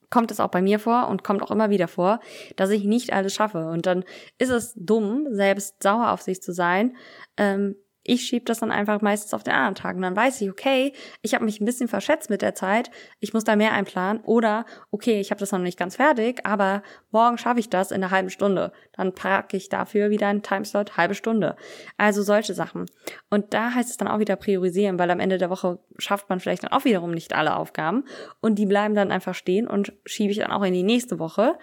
kommt 0.10 0.32
es 0.32 0.40
auch 0.40 0.50
bei 0.50 0.62
mir 0.62 0.80
vor 0.80 1.10
und 1.10 1.24
kommt 1.24 1.42
auch 1.42 1.52
immer 1.52 1.70
wieder 1.70 1.88
vor, 1.88 2.20
dass 2.56 2.70
ich 2.70 2.84
nicht 2.86 3.12
alles 3.12 3.34
schaffe. 3.34 3.68
Und 3.70 3.86
dann 3.86 4.06
ist 4.38 4.50
es 4.50 4.74
dumm, 4.76 5.28
selbst 5.32 5.84
sauer 5.84 6.12
auf 6.12 6.22
sich 6.22 6.42
zu 6.42 6.54
sein, 6.54 6.96
ähm, 7.36 7.76
ich 8.08 8.22
schiebe 8.22 8.46
das 8.46 8.60
dann 8.60 8.72
einfach 8.72 9.02
meistens 9.02 9.34
auf 9.34 9.44
den 9.44 9.54
anderen 9.54 9.76
Tag. 9.76 9.98
Und 9.98 10.02
dann 10.02 10.16
weiß 10.16 10.40
ich, 10.40 10.50
okay, 10.50 10.94
ich 11.22 11.36
habe 11.36 11.44
mich 11.44 11.60
ein 11.60 11.66
bisschen 11.66 11.90
verschätzt 11.90 12.30
mit 12.30 12.42
der 12.42 12.56
Zeit, 12.56 12.90
ich 13.20 13.34
muss 13.34 13.44
da 13.44 13.58
mehr 13.58 13.74
einplanen. 13.74 14.24
Oder, 14.24 14.66
okay, 14.92 15.20
ich 15.20 15.30
habe 15.30 15.40
das 15.40 15.52
noch 15.52 15.60
nicht 15.60 15.78
ganz 15.78 15.98
fertig, 15.98 16.46
aber 16.46 16.84
morgen 17.12 17.38
schaffe 17.38 17.60
ich 17.60 17.70
das 17.70 17.92
in 17.92 18.02
einer 18.02 18.10
halben 18.10 18.30
Stunde. 18.30 18.72
Dann 18.94 19.14
packe 19.14 19.58
ich 19.58 19.68
dafür 19.68 20.10
wieder 20.10 20.28
einen 20.28 20.42
Timeslot, 20.42 20.96
halbe 20.96 21.16
Stunde. 21.16 21.58
Also 21.98 22.24
solche 22.24 22.54
Sachen. 22.54 22.86
Und 23.30 23.54
da 23.54 23.74
heißt 23.74 23.90
es 23.90 23.98
dann 23.98 24.08
auch 24.08 24.20
wieder 24.20 24.38
priorisieren, 24.38 24.98
weil 24.98 25.12
am 25.12 25.20
Ende 25.20 25.38
der 25.38 25.50
Woche 25.50 25.80
schafft 25.98 26.30
man 26.30 26.40
vielleicht 26.40 26.64
dann 26.64 26.72
auch 26.72 26.86
wiederum 26.86 27.12
nicht 27.12 27.36
alle 27.36 27.58
Aufgaben. 27.58 28.06
Und 28.40 28.56
die 28.56 28.66
bleiben 28.66 28.96
dann 28.96 29.12
einfach 29.12 29.36
stehen 29.36 29.68
und 29.68 29.92
schiebe 30.06 30.32
ich 30.32 30.40
dann 30.40 30.52
auch 30.52 30.64
in 30.64 30.74
die 30.74 30.84
nächste 30.84 31.20
Woche. 31.20 31.58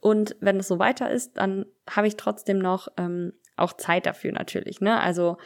Und 0.00 0.36
wenn 0.40 0.58
es 0.58 0.66
so 0.66 0.80
weiter 0.80 1.08
ist, 1.08 1.36
dann 1.36 1.66
habe 1.88 2.08
ich 2.08 2.16
trotzdem 2.16 2.58
noch 2.58 2.88
ähm, 2.96 3.32
auch 3.56 3.74
Zeit 3.74 4.06
dafür 4.06 4.32
natürlich. 4.32 4.80
Ne? 4.80 5.00
Also 5.00 5.36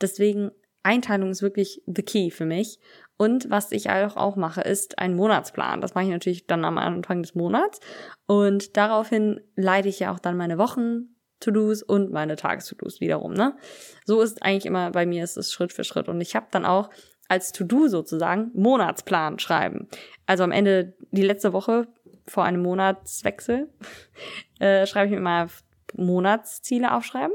Deswegen 0.00 0.50
Einteilung 0.82 1.30
ist 1.30 1.42
wirklich 1.42 1.82
the 1.86 2.02
key 2.02 2.30
für 2.30 2.46
mich. 2.46 2.78
Und 3.16 3.50
was 3.50 3.72
ich 3.72 3.90
auch, 3.90 4.16
auch 4.16 4.36
mache, 4.36 4.60
ist 4.60 4.98
ein 4.98 5.16
Monatsplan. 5.16 5.80
Das 5.80 5.94
mache 5.94 6.04
ich 6.04 6.10
natürlich 6.10 6.46
dann 6.46 6.64
am 6.64 6.78
Anfang 6.78 7.22
des 7.22 7.34
Monats. 7.34 7.80
Und 8.26 8.76
daraufhin 8.76 9.40
leite 9.56 9.88
ich 9.88 9.98
ja 9.98 10.12
auch 10.12 10.18
dann 10.18 10.36
meine 10.36 10.58
Wochen 10.58 11.16
To-Dos 11.40 11.82
und 11.82 12.12
meine 12.12 12.36
Tages-To-Dos 12.36 13.00
wiederum. 13.00 13.34
Ne? 13.34 13.56
So 14.04 14.20
ist 14.20 14.42
eigentlich 14.42 14.66
immer 14.66 14.90
bei 14.90 15.06
mir 15.06 15.24
ist 15.24 15.36
es 15.36 15.52
Schritt 15.52 15.72
für 15.72 15.84
Schritt. 15.84 16.08
Und 16.08 16.20
ich 16.20 16.36
habe 16.36 16.46
dann 16.50 16.64
auch 16.64 16.90
als 17.28 17.52
To-Do 17.52 17.88
sozusagen 17.88 18.50
Monatsplan 18.54 19.38
schreiben. 19.38 19.88
Also 20.26 20.44
am 20.44 20.52
Ende 20.52 20.94
die 21.10 21.24
letzte 21.24 21.52
Woche 21.52 21.88
vor 22.26 22.44
einem 22.44 22.62
Monatswechsel 22.62 23.68
äh, 24.60 24.86
schreibe 24.86 25.06
ich 25.06 25.14
mir 25.14 25.20
mal 25.20 25.48
Monatsziele 25.94 26.94
aufschreiben 26.94 27.34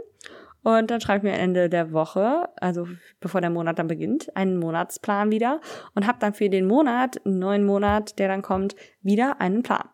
und 0.64 0.92
dann 0.92 1.02
schreibe 1.02 1.28
ich 1.28 1.34
mir 1.34 1.40
Ende 1.40 1.70
der 1.70 1.92
Woche, 1.92 2.50
also 2.58 2.88
bevor 3.20 3.42
der 3.42 3.50
Monat 3.50 3.80
dann 3.80 3.88
beginnt, 3.88 4.36
einen 4.36 4.58
Monatsplan 4.58 5.32
wieder 5.32 5.60
und 5.96 6.06
habe 6.06 6.20
dann 6.20 6.34
für 6.34 6.50
den 6.50 6.68
Monat, 6.68 7.26
einen 7.26 7.40
neuen 7.40 7.66
Monat, 7.66 8.20
der 8.20 8.28
dann 8.28 8.44
kommt, 8.44 8.76
wieder 9.02 9.42
einen 9.42 9.64
Plan. 9.64 9.90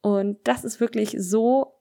Und 0.00 0.38
das 0.44 0.64
ist 0.64 0.80
wirklich 0.80 1.14
so 1.18 1.74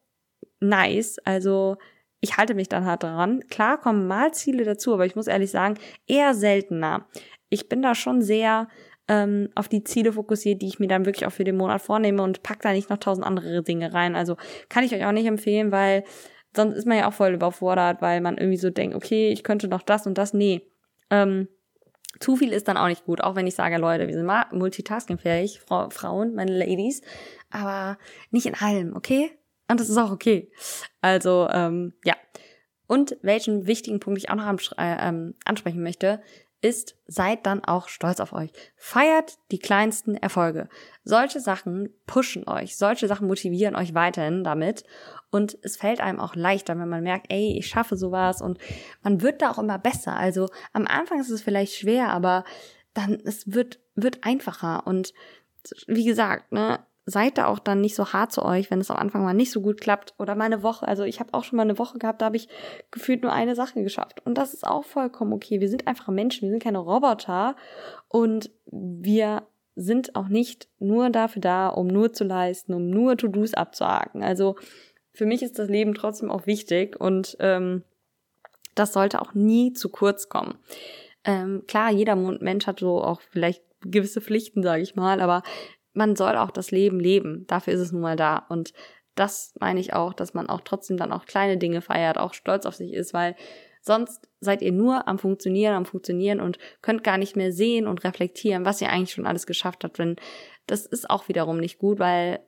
nice. 0.59 1.17
Also 1.25 1.77
ich 2.19 2.37
halte 2.37 2.53
mich 2.53 2.69
dann 2.69 2.85
halt 2.85 3.03
dran. 3.03 3.41
Klar 3.49 3.79
kommen 3.79 4.07
mal 4.07 4.33
Ziele 4.33 4.63
dazu, 4.63 4.93
aber 4.93 5.05
ich 5.05 5.15
muss 5.15 5.27
ehrlich 5.27 5.51
sagen, 5.51 5.75
eher 6.07 6.33
seltener. 6.33 7.07
Ich 7.49 7.69
bin 7.69 7.81
da 7.81 7.95
schon 7.95 8.21
sehr 8.21 8.67
ähm, 9.07 9.49
auf 9.55 9.67
die 9.67 9.83
Ziele 9.83 10.13
fokussiert, 10.13 10.61
die 10.61 10.67
ich 10.67 10.79
mir 10.79 10.87
dann 10.87 11.05
wirklich 11.05 11.25
auch 11.25 11.31
für 11.31 11.43
den 11.43 11.57
Monat 11.57 11.81
vornehme 11.81 12.21
und 12.21 12.43
pack 12.43 12.61
da 12.61 12.73
nicht 12.73 12.89
noch 12.89 12.97
tausend 12.97 13.25
andere 13.25 13.63
Dinge 13.63 13.93
rein. 13.93 14.15
Also 14.15 14.35
kann 14.69 14.83
ich 14.83 14.93
euch 14.93 15.05
auch 15.05 15.11
nicht 15.11 15.27
empfehlen, 15.27 15.71
weil 15.71 16.03
sonst 16.55 16.75
ist 16.75 16.87
man 16.87 16.97
ja 16.97 17.07
auch 17.07 17.13
voll 17.13 17.33
überfordert, 17.33 18.01
weil 18.01 18.21
man 18.21 18.37
irgendwie 18.37 18.57
so 18.57 18.69
denkt, 18.69 18.95
okay, 18.95 19.29
ich 19.29 19.43
könnte 19.43 19.67
noch 19.67 19.81
das 19.81 20.07
und 20.07 20.17
das. 20.17 20.33
Nee. 20.33 20.61
Ähm, 21.09 21.47
zu 22.19 22.35
viel 22.35 22.51
ist 22.51 22.67
dann 22.67 22.77
auch 22.77 22.87
nicht 22.87 23.05
gut, 23.05 23.21
auch 23.21 23.35
wenn 23.35 23.47
ich 23.47 23.55
sage, 23.55 23.77
Leute, 23.77 24.07
wir 24.07 24.13
sind 24.13 24.29
multitaskingfähig, 24.51 25.61
Frau, 25.61 25.89
Frauen, 25.89 26.33
meine 26.33 26.57
Ladies, 26.57 27.01
aber 27.51 27.97
nicht 28.31 28.47
in 28.47 28.55
allem, 28.55 28.95
okay? 28.95 29.31
Und 29.69 29.79
das 29.79 29.89
ist 29.89 29.97
auch 29.97 30.11
okay. 30.11 30.49
Also, 31.01 31.47
ähm, 31.51 31.93
ja. 32.03 32.15
Und 32.87 33.17
welchen 33.21 33.67
wichtigen 33.67 33.99
Punkt 33.99 34.17
ich 34.17 34.29
auch 34.29 34.35
noch 34.35 34.77
äh, 34.77 35.07
ähm, 35.07 35.35
ansprechen 35.43 35.83
möchte, 35.83 36.21
ist, 36.61 36.95
seid 37.05 37.45
dann 37.45 37.63
auch 37.63 37.87
stolz 37.87 38.19
auf 38.19 38.33
euch. 38.33 38.51
Feiert 38.75 39.37
die 39.51 39.59
kleinsten 39.59 40.15
Erfolge. 40.15 40.69
Solche 41.03 41.39
Sachen 41.39 41.89
pushen 42.05 42.47
euch, 42.47 42.75
solche 42.75 43.07
Sachen 43.07 43.27
motivieren 43.27 43.75
euch 43.75 43.93
weiterhin 43.93 44.43
damit. 44.43 44.83
Und 45.29 45.57
es 45.61 45.77
fällt 45.77 46.01
einem 46.01 46.19
auch 46.19 46.35
leichter, 46.35 46.77
wenn 46.79 46.89
man 46.89 47.03
merkt, 47.03 47.27
ey, 47.29 47.57
ich 47.57 47.67
schaffe 47.67 47.95
sowas 47.95 48.41
und 48.41 48.57
man 49.03 49.21
wird 49.21 49.41
da 49.41 49.51
auch 49.51 49.59
immer 49.59 49.77
besser. 49.77 50.15
Also 50.15 50.47
am 50.73 50.87
Anfang 50.87 51.19
ist 51.19 51.29
es 51.29 51.41
vielleicht 51.41 51.75
schwer, 51.75 52.09
aber 52.09 52.43
dann, 52.93 53.21
es 53.23 53.53
wird, 53.53 53.79
wird 53.95 54.23
einfacher. 54.23 54.87
Und 54.87 55.13
wie 55.85 56.05
gesagt, 56.05 56.51
ne, 56.51 56.79
seid 57.09 57.37
da 57.37 57.47
auch 57.47 57.59
dann 57.59 57.79
nicht 57.79 57.95
so 57.95 58.11
hart 58.11 58.33
zu 58.33 58.43
euch, 58.43 58.69
wenn 58.69 58.81
es 58.81 58.91
am 58.91 58.97
Anfang 58.97 59.23
mal 59.23 59.33
nicht 59.33 59.51
so 59.51 59.61
gut 59.61 59.79
klappt 59.79 60.13
oder 60.19 60.35
mal 60.35 60.43
eine 60.43 60.61
Woche. 60.61 60.85
Also 60.85 61.03
ich 61.03 61.21
habe 61.21 61.33
auch 61.33 61.45
schon 61.45 61.55
mal 61.55 61.63
eine 61.63 61.79
Woche 61.79 61.97
gehabt, 61.97 62.21
da 62.21 62.25
habe 62.25 62.35
ich 62.35 62.49
gefühlt 62.91 63.23
nur 63.23 63.31
eine 63.31 63.55
Sache 63.55 63.81
geschafft. 63.81 64.21
Und 64.25 64.37
das 64.37 64.53
ist 64.53 64.67
auch 64.67 64.83
vollkommen 64.83 65.31
okay. 65.31 65.61
Wir 65.61 65.69
sind 65.69 65.87
einfach 65.87 66.09
Menschen, 66.09 66.41
wir 66.43 66.49
sind 66.51 66.61
keine 66.61 66.79
Roboter 66.79 67.55
und 68.09 68.51
wir 68.65 69.43
sind 69.77 70.17
auch 70.17 70.27
nicht 70.27 70.67
nur 70.79 71.09
dafür 71.09 71.41
da, 71.41 71.69
um 71.69 71.87
nur 71.87 72.11
zu 72.11 72.25
leisten, 72.25 72.73
um 72.73 72.89
nur 72.89 73.15
To-Dos 73.15 73.53
abzuhaken. 73.53 74.21
Also 74.21 74.57
für 75.13 75.25
mich 75.25 75.41
ist 75.41 75.59
das 75.59 75.69
Leben 75.69 75.93
trotzdem 75.93 76.29
auch 76.29 76.45
wichtig 76.45 76.99
und 76.99 77.37
ähm, 77.39 77.83
das 78.75 78.91
sollte 78.91 79.21
auch 79.21 79.33
nie 79.33 79.71
zu 79.71 79.87
kurz 79.87 80.27
kommen. 80.27 80.55
Ähm, 81.23 81.63
klar, 81.67 81.89
jeder 81.89 82.17
Mensch 82.17 82.67
hat 82.67 82.81
so 82.81 83.01
auch 83.01 83.21
vielleicht 83.21 83.63
gewisse 83.81 84.19
Pflichten, 84.19 84.63
sage 84.63 84.81
ich 84.81 84.95
mal, 84.95 85.21
aber 85.21 85.43
man 85.97 86.15
soll 86.15 86.37
auch 86.37 86.51
das 86.51 86.71
Leben 86.71 86.99
leben. 86.99 87.45
Dafür 87.47 87.73
ist 87.73 87.81
es 87.81 87.91
nun 87.91 88.01
mal 88.01 88.15
da. 88.15 88.45
Und 88.49 88.73
das 89.15 89.53
meine 89.59 89.79
ich 89.79 89.93
auch, 89.93 90.13
dass 90.13 90.33
man 90.33 90.47
auch 90.47 90.61
trotzdem 90.61 90.97
dann 90.97 91.11
auch 91.11 91.25
kleine 91.25 91.57
Dinge 91.57 91.81
feiert, 91.81 92.17
auch 92.17 92.33
stolz 92.33 92.65
auf 92.65 92.75
sich 92.75 92.93
ist, 92.93 93.13
weil 93.13 93.35
Sonst 93.87 94.27
seid 94.41 94.61
ihr 94.61 94.73
nur 94.73 95.07
am 95.07 95.17
Funktionieren, 95.17 95.73
am 95.73 95.85
Funktionieren 95.85 96.41
und 96.41 96.59
könnt 96.81 97.05
gar 97.05 97.17
nicht 97.17 97.37
mehr 97.37 97.53
sehen 97.53 97.87
und 97.87 98.03
reflektieren, 98.03 98.65
was 98.65 98.81
ihr 98.81 98.89
eigentlich 98.89 99.13
schon 99.13 99.25
alles 99.25 99.47
geschafft 99.47 99.85
habt. 99.85 99.97
Wenn 99.97 100.17
das 100.65 100.85
ist 100.85 101.09
auch 101.09 101.29
wiederum 101.29 101.57
nicht 101.57 101.79
gut, 101.79 101.97
weil 101.97 102.41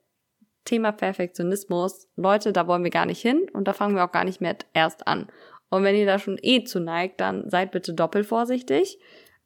Thema 0.66 0.92
Perfektionismus, 0.92 2.10
Leute, 2.18 2.52
da 2.52 2.68
wollen 2.68 2.84
wir 2.84 2.92
gar 2.92 3.06
nicht 3.06 3.22
hin 3.22 3.48
und 3.54 3.70
da 3.70 3.74
fangen 3.74 3.96
wir 3.96 4.04
auch 4.04 4.12
gar 4.12 4.26
nicht 4.26 4.42
mehr 4.42 4.58
erst 4.74 5.08
an. 5.08 5.30
Und 5.70 5.84
wenn 5.84 5.96
ihr 5.96 6.06
da 6.06 6.20
schon 6.20 6.38
eh 6.42 6.66
zu 6.66 6.82
neigt, 6.82 7.22
dann 7.22 7.50
seid 7.50 7.72
bitte 7.72 7.94
doppelt 7.94 8.26
vorsichtig, 8.26 9.00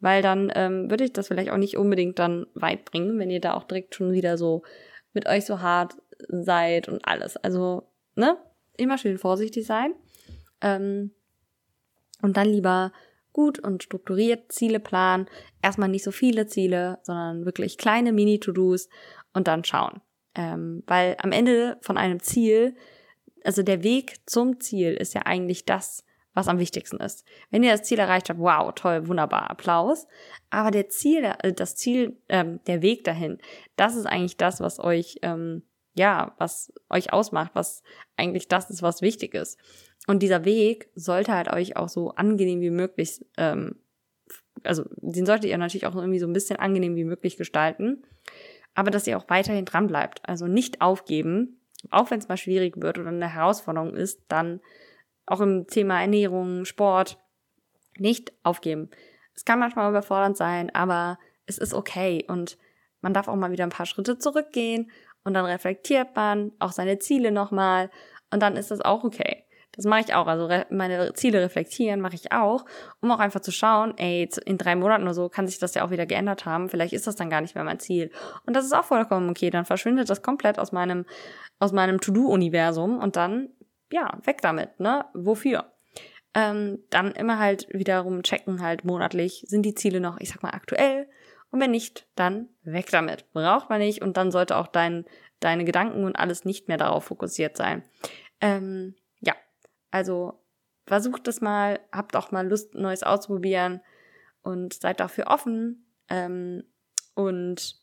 weil 0.03 0.21
dann 0.21 0.51
ähm, 0.53 0.89
würde 0.89 1.05
ich 1.05 1.13
das 1.13 1.29
vielleicht 1.29 1.49
auch 1.49 1.57
nicht 1.57 1.77
unbedingt 1.77 2.19
dann 2.19 2.45
weit 2.55 2.83
bringen, 2.83 3.17
wenn 3.19 3.29
ihr 3.29 3.39
da 3.39 3.53
auch 3.53 3.63
direkt 3.63 3.95
schon 3.95 4.11
wieder 4.11 4.37
so 4.37 4.63
mit 5.13 5.29
euch 5.29 5.45
so 5.45 5.61
hart 5.61 5.95
seid 6.27 6.89
und 6.89 7.07
alles. 7.07 7.37
Also, 7.37 7.83
ne? 8.15 8.37
Immer 8.75 8.97
schön 8.97 9.17
vorsichtig 9.17 9.65
sein. 9.65 9.93
Ähm, 10.59 11.11
und 12.21 12.35
dann 12.35 12.47
lieber 12.47 12.91
gut 13.31 13.59
und 13.59 13.81
strukturiert 13.81 14.51
Ziele 14.51 14.81
planen. 14.81 15.27
Erstmal 15.61 15.87
nicht 15.87 16.03
so 16.03 16.11
viele 16.11 16.47
Ziele, 16.47 16.99
sondern 17.03 17.45
wirklich 17.45 17.77
kleine 17.77 18.11
Mini-To-Dos 18.11 18.89
und 19.31 19.47
dann 19.47 19.63
schauen. 19.63 20.01
Ähm, 20.35 20.83
weil 20.85 21.15
am 21.19 21.31
Ende 21.31 21.77
von 21.79 21.97
einem 21.97 22.19
Ziel, 22.19 22.75
also 23.45 23.63
der 23.63 23.83
Weg 23.83 24.17
zum 24.25 24.59
Ziel 24.59 24.95
ist 24.95 25.13
ja 25.13 25.21
eigentlich 25.21 25.63
das, 25.63 26.03
was 26.33 26.47
am 26.47 26.59
wichtigsten 26.59 26.97
ist. 26.97 27.25
Wenn 27.51 27.63
ihr 27.63 27.71
das 27.71 27.83
Ziel 27.83 27.99
erreicht 27.99 28.29
habt, 28.29 28.39
wow, 28.39 28.71
toll, 28.73 29.07
wunderbar, 29.07 29.49
Applaus. 29.49 30.07
Aber 30.49 30.71
der 30.71 30.89
Ziel, 30.89 31.23
äh, 31.23 31.53
das 31.53 31.75
Ziel, 31.75 32.17
ähm, 32.29 32.59
der 32.67 32.81
Weg 32.81 33.03
dahin, 33.03 33.39
das 33.75 33.95
ist 33.95 34.05
eigentlich 34.05 34.37
das, 34.37 34.59
was 34.59 34.79
euch, 34.79 35.19
ähm, 35.21 35.63
ja, 35.95 36.33
was 36.37 36.73
euch 36.89 37.13
ausmacht, 37.13 37.51
was 37.53 37.83
eigentlich 38.17 38.47
das 38.47 38.69
ist, 38.69 38.81
was 38.81 39.01
wichtig 39.01 39.33
ist. 39.35 39.59
Und 40.07 40.23
dieser 40.23 40.43
Weg 40.43 40.89
sollte 40.95 41.33
halt 41.33 41.49
euch 41.51 41.77
auch 41.77 41.89
so 41.89 42.11
angenehm 42.11 42.61
wie 42.61 42.71
möglich, 42.71 43.25
ähm, 43.37 43.75
also 44.63 44.85
den 44.97 45.25
solltet 45.25 45.49
ihr 45.49 45.57
natürlich 45.57 45.85
auch 45.85 45.95
irgendwie 45.95 46.19
so 46.19 46.27
ein 46.27 46.33
bisschen 46.33 46.57
angenehm 46.57 46.95
wie 46.95 47.03
möglich 47.03 47.37
gestalten 47.37 48.03
aber 48.75 48.91
dass 48.91 49.07
ihr 49.07 49.17
auch 49.17 49.29
weiterhin 49.29 49.65
dran 49.65 49.87
bleibt. 49.87 50.27
Also 50.27 50.47
nicht 50.47 50.81
aufgeben, 50.81 51.59
auch 51.89 52.11
wenn 52.11 52.19
es 52.19 52.27
mal 52.27 52.37
schwierig 52.37 52.81
wird 52.81 52.97
oder 52.97 53.09
eine 53.09 53.33
Herausforderung 53.33 53.95
ist, 53.95 54.21
dann 54.27 54.61
auch 55.25 55.41
im 55.41 55.67
Thema 55.67 56.01
Ernährung, 56.01 56.65
Sport, 56.65 57.17
nicht 57.97 58.33
aufgeben. 58.43 58.89
Es 59.35 59.45
kann 59.45 59.59
manchmal 59.59 59.89
überfordernd 59.89 60.37
sein, 60.37 60.73
aber 60.73 61.17
es 61.45 61.57
ist 61.57 61.73
okay 61.73 62.25
und 62.27 62.57
man 63.01 63.13
darf 63.13 63.27
auch 63.27 63.35
mal 63.35 63.51
wieder 63.51 63.63
ein 63.63 63.69
paar 63.69 63.85
Schritte 63.85 64.17
zurückgehen 64.17 64.91
und 65.23 65.33
dann 65.33 65.45
reflektiert 65.45 66.15
man 66.15 66.51
auch 66.59 66.71
seine 66.71 66.99
Ziele 66.99 67.31
nochmal 67.31 67.89
und 68.31 68.41
dann 68.41 68.55
ist 68.55 68.71
das 68.71 68.81
auch 68.81 69.03
okay. 69.03 69.43
Das 69.75 69.85
mache 69.85 70.01
ich 70.01 70.13
auch. 70.13 70.27
Also 70.27 70.47
meine 70.69 71.13
Ziele 71.13 71.41
reflektieren 71.41 71.99
mache 71.99 72.15
ich 72.15 72.31
auch, 72.31 72.65
um 73.01 73.11
auch 73.11 73.19
einfach 73.19 73.39
zu 73.39 73.51
schauen, 73.51 73.95
ey, 73.97 74.29
in 74.45 74.57
drei 74.59 74.75
Monaten 74.75 75.03
oder 75.03 75.15
so 75.15 75.29
kann 75.29 75.47
sich 75.47 75.57
das 75.57 75.73
ja 75.73 75.83
auch 75.83 75.89
wieder 75.89 76.05
geändert 76.05 76.45
haben. 76.45 76.69
Vielleicht 76.69 76.93
ist 76.93 77.07
das 77.07 77.15
dann 77.15 77.29
gar 77.29 77.41
nicht 77.41 77.55
mehr 77.55 77.63
mein 77.63 77.79
Ziel. 77.79 78.11
Und 78.45 78.55
das 78.55 78.65
ist 78.65 78.73
auch 78.73 78.85
vollkommen 78.85 79.29
okay. 79.29 79.49
Dann 79.49 79.65
verschwindet 79.65 80.09
das 80.09 80.21
komplett 80.21 80.59
aus 80.59 80.71
meinem, 80.71 81.05
aus 81.59 81.71
meinem 81.71 81.99
To-Do-Universum 81.99 82.99
und 82.99 83.15
dann, 83.15 83.49
ja, 83.93 84.17
weg 84.23 84.41
damit, 84.41 84.79
ne? 84.79 85.05
Wofür? 85.13 85.71
Ähm, 86.33 86.79
dann 86.89 87.11
immer 87.11 87.37
halt 87.37 87.67
wiederum 87.71 88.23
checken 88.23 88.61
halt 88.61 88.85
monatlich, 88.85 89.45
sind 89.47 89.63
die 89.63 89.75
Ziele 89.75 89.99
noch, 89.99 90.19
ich 90.19 90.29
sag 90.29 90.41
mal, 90.41 90.49
aktuell? 90.49 91.07
Und 91.51 91.59
wenn 91.59 91.71
nicht, 91.71 92.07
dann 92.15 92.49
weg 92.63 92.89
damit. 92.89 93.31
Braucht 93.33 93.69
man 93.69 93.79
nicht 93.79 94.01
und 94.01 94.17
dann 94.17 94.31
sollte 94.31 94.57
auch 94.57 94.67
dein, 94.67 95.05
deine 95.39 95.65
Gedanken 95.65 96.03
und 96.03 96.15
alles 96.15 96.45
nicht 96.45 96.67
mehr 96.67 96.77
darauf 96.77 97.05
fokussiert 97.05 97.55
sein. 97.55 97.83
Ähm, 98.41 98.95
also 99.93 100.41
versucht 100.87 101.27
es 101.27 101.39
mal, 101.39 101.79
habt 101.91 102.15
auch 102.15 102.31
mal 102.31 102.47
Lust, 102.47 102.73
Neues 102.73 103.03
auszuprobieren 103.03 103.79
und 104.41 104.73
seid 104.73 104.99
dafür 104.99 105.27
offen. 105.27 105.85
Ähm, 106.09 106.63
und 107.13 107.59
ja, 107.61 107.82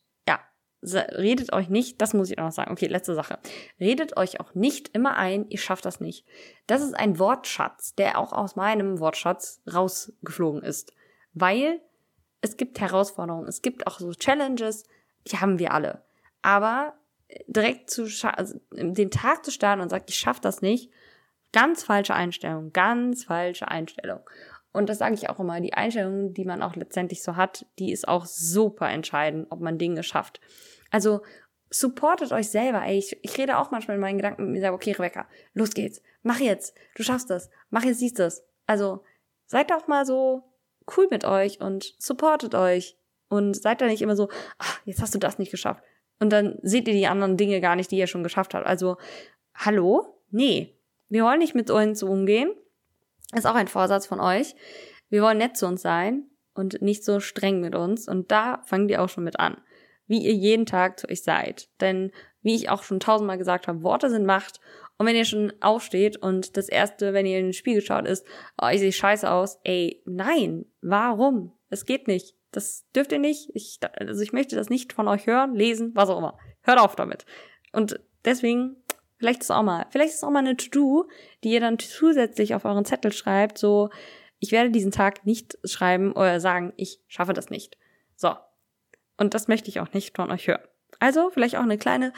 redet 0.82 1.52
euch 1.52 1.68
nicht, 1.68 2.00
das 2.00 2.14
muss 2.14 2.30
ich 2.30 2.38
auch 2.38 2.44
noch 2.44 2.52
sagen. 2.52 2.72
Okay, 2.72 2.86
letzte 2.86 3.14
Sache. 3.14 3.38
Redet 3.78 4.16
euch 4.16 4.40
auch 4.40 4.54
nicht 4.54 4.88
immer 4.94 5.16
ein, 5.16 5.48
ihr 5.48 5.58
schafft 5.58 5.84
das 5.84 6.00
nicht. 6.00 6.26
Das 6.66 6.82
ist 6.82 6.94
ein 6.94 7.18
Wortschatz, 7.18 7.94
der 7.94 8.18
auch 8.18 8.32
aus 8.32 8.56
meinem 8.56 8.98
Wortschatz 8.98 9.60
rausgeflogen 9.72 10.62
ist. 10.62 10.92
Weil 11.34 11.80
es 12.40 12.56
gibt 12.56 12.80
Herausforderungen, 12.80 13.46
es 13.46 13.62
gibt 13.62 13.86
auch 13.86 13.98
so 13.98 14.10
Challenges, 14.12 14.84
die 15.26 15.36
haben 15.36 15.58
wir 15.58 15.72
alle. 15.72 16.02
Aber 16.42 16.94
direkt 17.46 17.90
zu 17.90 18.08
also 18.32 18.58
den 18.72 19.10
Tag 19.10 19.44
zu 19.44 19.50
starten 19.50 19.82
und 19.82 19.90
sagt, 19.90 20.10
ich 20.10 20.16
schaffe 20.16 20.40
das 20.40 20.62
nicht, 20.62 20.90
Ganz 21.52 21.82
falsche 21.82 22.14
Einstellung, 22.14 22.72
ganz 22.72 23.24
falsche 23.24 23.68
Einstellung. 23.68 24.20
Und 24.72 24.88
das 24.88 24.98
sage 24.98 25.14
ich 25.14 25.28
auch 25.28 25.40
immer, 25.40 25.60
die 25.60 25.74
Einstellung, 25.74 26.32
die 26.32 26.44
man 26.44 26.62
auch 26.62 26.76
letztendlich 26.76 27.22
so 27.22 27.36
hat, 27.36 27.66
die 27.78 27.92
ist 27.92 28.06
auch 28.06 28.24
super 28.24 28.88
entscheidend, 28.88 29.48
ob 29.50 29.60
man 29.60 29.78
Dinge 29.78 30.02
schafft. 30.02 30.40
Also 30.90 31.22
supportet 31.70 32.32
euch 32.32 32.48
selber. 32.50 32.82
Ey, 32.84 32.98
ich, 32.98 33.18
ich 33.22 33.36
rede 33.38 33.58
auch 33.58 33.70
manchmal 33.70 33.96
in 33.96 34.00
meinen 34.00 34.18
Gedanken 34.18 34.44
mit 34.44 34.52
mir 34.52 34.60
selber, 34.60 34.76
okay, 34.76 34.92
Rebecca, 34.92 35.26
los 35.54 35.70
geht's. 35.70 36.02
Mach 36.22 36.38
jetzt. 36.38 36.74
Du 36.94 37.02
schaffst 37.02 37.30
das. 37.30 37.50
Mach 37.70 37.84
jetzt 37.84 37.98
siehst 37.98 38.18
das. 38.18 38.44
Also 38.66 39.02
seid 39.46 39.70
doch 39.70 39.88
mal 39.88 40.04
so 40.04 40.44
cool 40.96 41.08
mit 41.10 41.24
euch 41.24 41.60
und 41.60 41.94
supportet 41.98 42.54
euch. 42.54 42.96
Und 43.28 43.54
seid 43.54 43.80
da 43.80 43.86
nicht 43.86 44.02
immer 44.02 44.16
so, 44.16 44.28
ach, 44.58 44.80
jetzt 44.84 45.00
hast 45.00 45.14
du 45.14 45.18
das 45.18 45.38
nicht 45.38 45.52
geschafft. 45.52 45.84
Und 46.18 46.30
dann 46.30 46.58
seht 46.62 46.88
ihr 46.88 46.94
die 46.94 47.06
anderen 47.06 47.36
Dinge 47.36 47.60
gar 47.60 47.76
nicht, 47.76 47.90
die 47.90 47.96
ihr 47.96 48.08
schon 48.08 48.24
geschafft 48.24 48.54
habt. 48.54 48.66
Also, 48.66 48.96
hallo? 49.54 50.20
Nee, 50.30 50.76
wir 51.08 51.24
wollen 51.24 51.38
nicht 51.38 51.54
mit 51.54 51.70
uns 51.70 52.02
umgehen. 52.02 52.52
Ist 53.34 53.46
auch 53.46 53.54
ein 53.54 53.68
Vorsatz 53.68 54.06
von 54.06 54.20
euch. 54.20 54.54
Wir 55.08 55.22
wollen 55.22 55.38
nett 55.38 55.56
zu 55.56 55.66
uns 55.66 55.82
sein 55.82 56.24
und 56.54 56.82
nicht 56.82 57.04
so 57.04 57.20
streng 57.20 57.60
mit 57.60 57.74
uns. 57.74 58.08
Und 58.08 58.30
da 58.30 58.62
fangen 58.64 58.88
die 58.88 58.98
auch 58.98 59.08
schon 59.08 59.24
mit 59.24 59.38
an. 59.38 59.60
Wie 60.06 60.18
ihr 60.18 60.34
jeden 60.34 60.66
Tag 60.66 60.98
zu 60.98 61.08
euch 61.08 61.22
seid. 61.22 61.68
Denn, 61.80 62.10
wie 62.42 62.54
ich 62.54 62.70
auch 62.70 62.82
schon 62.82 63.00
tausendmal 63.00 63.38
gesagt 63.38 63.68
habe, 63.68 63.82
Worte 63.82 64.10
sind 64.10 64.26
Macht. 64.26 64.60
Und 64.98 65.06
wenn 65.06 65.16
ihr 65.16 65.24
schon 65.24 65.52
aufsteht 65.60 66.16
und 66.16 66.56
das 66.56 66.68
erste, 66.68 67.12
wenn 67.12 67.26
ihr 67.26 67.38
in 67.38 67.46
den 67.46 67.52
Spiegel 67.52 67.82
schaut, 67.82 68.06
ist, 68.06 68.26
oh, 68.60 68.68
ich 68.70 68.80
sehe 68.80 68.92
scheiße 68.92 69.30
aus. 69.30 69.60
Ey, 69.62 70.02
nein. 70.04 70.66
Warum? 70.82 71.52
Es 71.68 71.86
geht 71.86 72.08
nicht. 72.08 72.34
Das 72.50 72.84
dürft 72.94 73.12
ihr 73.12 73.20
nicht. 73.20 73.50
Ich, 73.54 73.78
also 73.96 74.22
ich 74.22 74.32
möchte 74.32 74.56
das 74.56 74.68
nicht 74.68 74.92
von 74.92 75.06
euch 75.06 75.26
hören, 75.26 75.54
lesen, 75.54 75.92
was 75.94 76.08
auch 76.08 76.18
immer. 76.18 76.36
Hört 76.62 76.80
auf 76.80 76.96
damit. 76.96 77.24
Und 77.72 78.00
deswegen 78.24 78.76
Vielleicht 79.20 79.42
ist 79.42 79.50
auch 79.50 79.62
mal, 79.62 79.84
vielleicht 79.90 80.14
ist 80.14 80.24
auch 80.24 80.30
mal 80.30 80.38
eine 80.38 80.56
To-Do, 80.56 81.06
die 81.44 81.50
ihr 81.50 81.60
dann 81.60 81.78
zusätzlich 81.78 82.54
auf 82.54 82.64
euren 82.64 82.86
Zettel 82.86 83.12
schreibt, 83.12 83.58
so, 83.58 83.90
ich 84.38 84.50
werde 84.50 84.70
diesen 84.70 84.92
Tag 84.92 85.26
nicht 85.26 85.58
schreiben 85.64 86.12
oder 86.12 86.40
sagen, 86.40 86.72
ich 86.78 87.02
schaffe 87.06 87.34
das 87.34 87.50
nicht. 87.50 87.76
So. 88.16 88.34
Und 89.18 89.34
das 89.34 89.46
möchte 89.46 89.68
ich 89.68 89.78
auch 89.78 89.92
nicht 89.92 90.16
von 90.16 90.30
euch 90.30 90.48
hören. 90.48 90.62
Also 91.00 91.28
vielleicht 91.28 91.56
auch 91.56 91.62
eine 91.62 91.76
kleine 91.76 92.14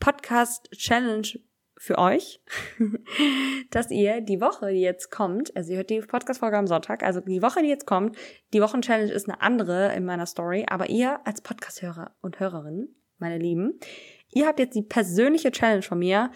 Podcast-Challenge 0.00 1.28
für 1.76 1.98
euch, 1.98 2.42
dass 3.70 3.90
ihr 3.90 4.22
die 4.22 4.40
Woche, 4.40 4.72
die 4.72 4.80
jetzt 4.80 5.10
kommt, 5.10 5.54
also 5.54 5.72
ihr 5.72 5.76
hört 5.76 5.90
die 5.90 6.00
Podcast-Folge 6.00 6.56
am 6.56 6.66
Sonntag, 6.66 7.02
also 7.02 7.20
die 7.20 7.42
Woche, 7.42 7.60
die 7.60 7.68
jetzt 7.68 7.86
kommt, 7.86 8.16
die 8.54 8.62
Wochen-Challenge 8.62 9.12
ist 9.12 9.28
eine 9.28 9.42
andere 9.42 9.94
in 9.94 10.06
meiner 10.06 10.24
Story, 10.24 10.64
aber 10.66 10.88
ihr 10.88 11.20
als 11.26 11.42
Podcast-Hörer 11.42 12.16
und 12.22 12.40
Hörerin, 12.40 12.96
meine 13.18 13.38
Lieben, 13.38 13.78
Ihr 14.36 14.46
habt 14.46 14.58
jetzt 14.58 14.74
die 14.74 14.82
persönliche 14.82 15.50
Challenge 15.50 15.80
von 15.80 15.98
mir, 15.98 16.30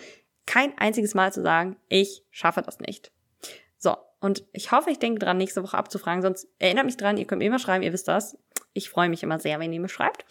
kein 0.46 0.76
einziges 0.78 1.14
Mal 1.14 1.34
zu 1.34 1.42
sagen, 1.42 1.76
ich 1.90 2.24
schaffe 2.30 2.62
das 2.62 2.80
nicht. 2.80 3.12
So, 3.76 3.94
und 4.20 4.44
ich 4.52 4.72
hoffe, 4.72 4.90
ich 4.90 4.98
denke 4.98 5.18
dran, 5.18 5.36
nächste 5.36 5.62
Woche 5.62 5.76
abzufragen, 5.76 6.22
sonst 6.22 6.48
erinnert 6.58 6.86
mich 6.86 6.96
dran, 6.96 7.18
ihr 7.18 7.26
könnt 7.26 7.40
mir 7.40 7.46
immer 7.46 7.58
schreiben, 7.58 7.84
ihr 7.84 7.92
wisst 7.92 8.08
das. 8.08 8.38
Ich 8.72 8.88
freue 8.88 9.10
mich 9.10 9.22
immer 9.22 9.38
sehr, 9.38 9.60
wenn 9.60 9.70
ihr 9.70 9.80
mir 9.80 9.90
schreibt. 9.90 10.24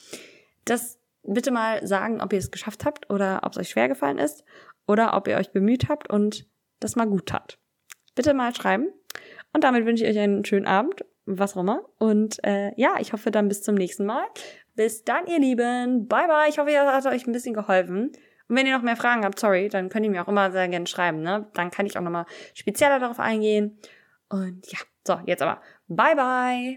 Das 0.66 0.98
bitte 1.22 1.52
mal 1.52 1.86
sagen, 1.86 2.22
ob 2.22 2.34
ihr 2.34 2.40
es 2.40 2.50
geschafft 2.50 2.86
habt 2.86 3.08
oder 3.12 3.42
ob 3.44 3.52
es 3.52 3.60
euch 3.60 3.70
schwer 3.70 3.88
gefallen 3.88 4.18
ist 4.18 4.44
oder 4.88 5.16
ob 5.16 5.28
ihr 5.28 5.38
euch 5.38 5.52
bemüht 5.52 5.90
habt 5.90 6.10
und 6.10 6.48
das 6.80 6.96
mal 6.96 7.06
gut 7.06 7.28
tat. 7.28 7.60
Bitte 8.16 8.34
mal 8.34 8.56
schreiben. 8.56 8.88
Und 9.54 9.64
damit 9.64 9.86
wünsche 9.86 10.06
ich 10.06 10.10
euch 10.10 10.20
einen 10.20 10.44
schönen 10.44 10.66
Abend, 10.66 11.06
was 11.26 11.56
auch 11.56 11.62
immer. 11.62 11.84
Und 12.00 12.44
äh, 12.44 12.72
ja, 12.78 12.96
ich 13.00 13.14
hoffe 13.14 13.30
dann 13.30 13.48
bis 13.48 13.62
zum 13.62 13.76
nächsten 13.76 14.08
Mal. 14.08 14.26
Bis 14.80 15.04
dann, 15.04 15.28
ihr 15.28 15.40
Lieben. 15.40 16.08
Bye, 16.08 16.30
bye. 16.30 16.48
Ich 16.48 16.58
hoffe, 16.58 16.72
ihr 16.72 16.86
hat 16.86 17.06
euch 17.06 17.28
ein 17.28 17.34
bisschen 17.34 17.54
geholfen. 17.54 18.14
Und 18.48 18.56
wenn 18.56 18.66
ihr 18.66 18.78
noch 18.78 18.82
mehr 18.82 18.96
Fragen 18.96 19.26
habt, 19.26 19.38
sorry, 19.38 19.68
dann 19.68 19.90
könnt 19.90 20.06
ihr 20.06 20.10
mir 20.10 20.24
auch 20.24 20.30
immer 20.30 20.52
sehr 20.54 20.70
gerne 20.70 20.88
schreiben, 20.88 21.22
ne? 21.22 21.50
Dann 21.54 21.70
kann 21.70 21.86
ich 21.86 21.98
auch 21.98 22.02
nochmal 22.02 22.26
spezieller 22.54 22.98
darauf 22.98 23.20
eingehen. 23.20 23.78
Und 24.30 24.72
ja, 24.72 24.80
so, 25.06 25.20
jetzt 25.26 25.42
aber. 25.42 25.62
Bye, 25.90 26.16
bye. 26.16 26.68